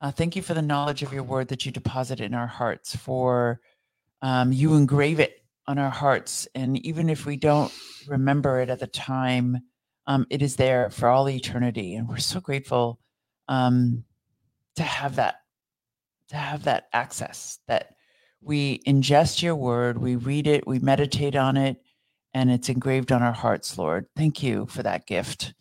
[0.00, 2.94] Uh, thank you for the knowledge of your word that you deposit in our hearts,
[2.94, 3.60] for
[4.22, 6.46] um, you engrave it on our hearts.
[6.54, 7.72] And even if we don't
[8.06, 9.58] remember it at the time,
[10.06, 11.96] um, it is there for all eternity.
[11.96, 13.00] And we're so grateful
[13.48, 14.04] um,
[14.76, 15.40] to have that,
[16.28, 17.96] to have that access that
[18.40, 21.82] we ingest your word, we read it, we meditate on it,
[22.34, 24.06] and it's engraved on our hearts, Lord.
[24.14, 25.54] Thank you for that gift.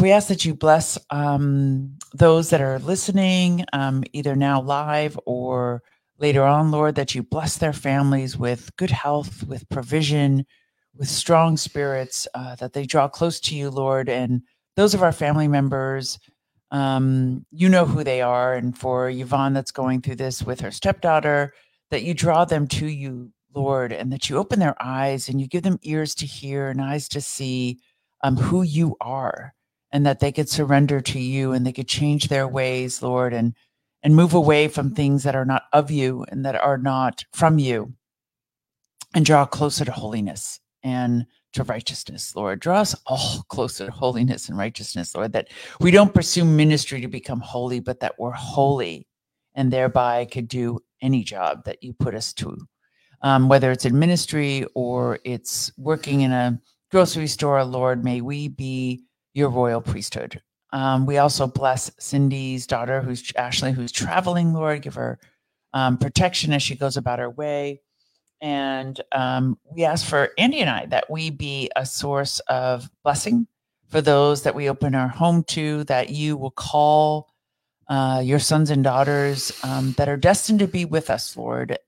[0.00, 5.82] We ask that you bless um, those that are listening, um, either now live or
[6.18, 10.44] later on, Lord, that you bless their families with good health, with provision,
[10.96, 14.08] with strong spirits, uh, that they draw close to you, Lord.
[14.08, 14.42] And
[14.76, 16.18] those of our family members,
[16.70, 18.54] um, you know who they are.
[18.54, 21.54] And for Yvonne, that's going through this with her stepdaughter,
[21.90, 25.46] that you draw them to you, Lord, and that you open their eyes and you
[25.46, 27.78] give them ears to hear and eyes to see
[28.22, 29.54] um, who you are,
[29.92, 33.54] and that they could surrender to you and they could change their ways, Lord, and
[34.02, 37.60] and move away from things that are not of you and that are not from
[37.60, 37.94] you,
[39.14, 42.60] and draw closer to holiness and to righteousness, Lord.
[42.60, 45.48] Draw us all closer to holiness and righteousness, Lord, that
[45.80, 49.06] we don't pursue ministry to become holy, but that we're holy
[49.54, 52.56] and thereby could do any job that you put us to,
[53.22, 56.58] um, whether it's in ministry or it's working in a
[56.90, 59.04] grocery store, Lord, may we be
[59.34, 60.40] your royal priesthood.
[60.72, 64.82] Um, we also bless Cindy's daughter, who's Ashley, who's traveling, Lord.
[64.82, 65.18] Give her
[65.74, 67.80] um, protection as she goes about her way.
[68.40, 73.46] And um, we ask for Andy and I that we be a source of blessing
[73.88, 77.28] for those that we open our home to, that you will call
[77.88, 81.78] uh, your sons and daughters um, that are destined to be with us, Lord.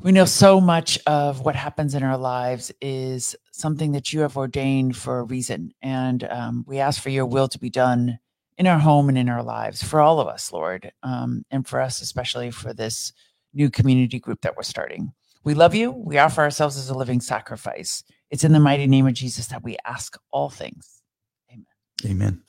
[0.00, 4.36] We know so much of what happens in our lives is something that you have
[4.36, 5.72] ordained for a reason.
[5.80, 8.18] And um, we ask for your will to be done
[8.58, 11.80] in our home and in our lives for all of us, Lord, um, and for
[11.80, 13.12] us, especially for this
[13.54, 15.12] new community group that we're starting.
[15.44, 15.92] We love you.
[15.92, 18.04] We offer ourselves as a living sacrifice.
[18.30, 21.00] It's in the mighty name of Jesus that we ask all things.
[21.50, 21.66] Amen.
[22.04, 22.42] Amen.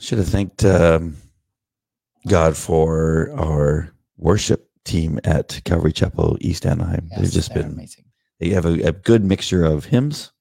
[0.00, 1.16] Should have thanked um,
[2.26, 7.08] God for our worship team at Calvary Chapel East Anaheim.
[7.10, 8.04] Yes, They've just been, amazing.
[8.40, 10.32] they have a, a good mixture of hymns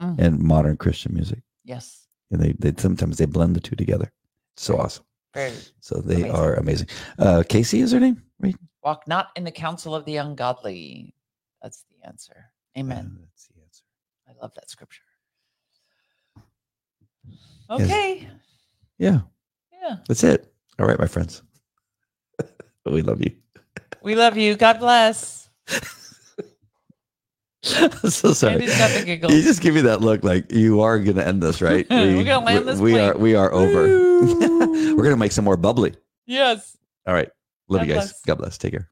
[0.00, 0.16] Mm.
[0.20, 1.40] and modern Christian music.
[1.64, 2.06] Yes.
[2.30, 4.12] And they, they sometimes they blend the two together.
[4.56, 5.04] So awesome.
[5.34, 6.30] Very So they Amazing.
[6.36, 6.88] are amazing.
[7.18, 8.54] Uh, Casey is her name, right?
[8.84, 11.14] walk not in the counsel of the ungodly.
[11.60, 12.52] That's the answer.
[12.78, 13.10] Amen.
[13.18, 13.82] Uh, that's the answer.
[14.28, 15.02] I love that scripture.
[17.70, 17.80] Yes.
[17.80, 18.28] Okay.
[18.98, 19.20] Yeah,
[19.82, 19.96] Yeah.
[20.06, 20.52] that's it.
[20.78, 21.42] All right, my friends.
[22.86, 23.32] we love you.
[24.08, 24.56] We love you.
[24.56, 25.50] God bless.
[27.76, 28.64] I'm so sorry.
[28.64, 31.86] You just give me that look like you are going to end this, right?
[31.90, 33.18] We're gonna land we- this We are.
[33.18, 33.82] We are over.
[34.26, 35.94] We're going to make some more bubbly.
[36.24, 36.74] Yes.
[37.06, 37.28] All right.
[37.68, 38.12] Love God you guys.
[38.12, 38.20] bless.
[38.22, 38.56] God bless.
[38.56, 38.88] Take care.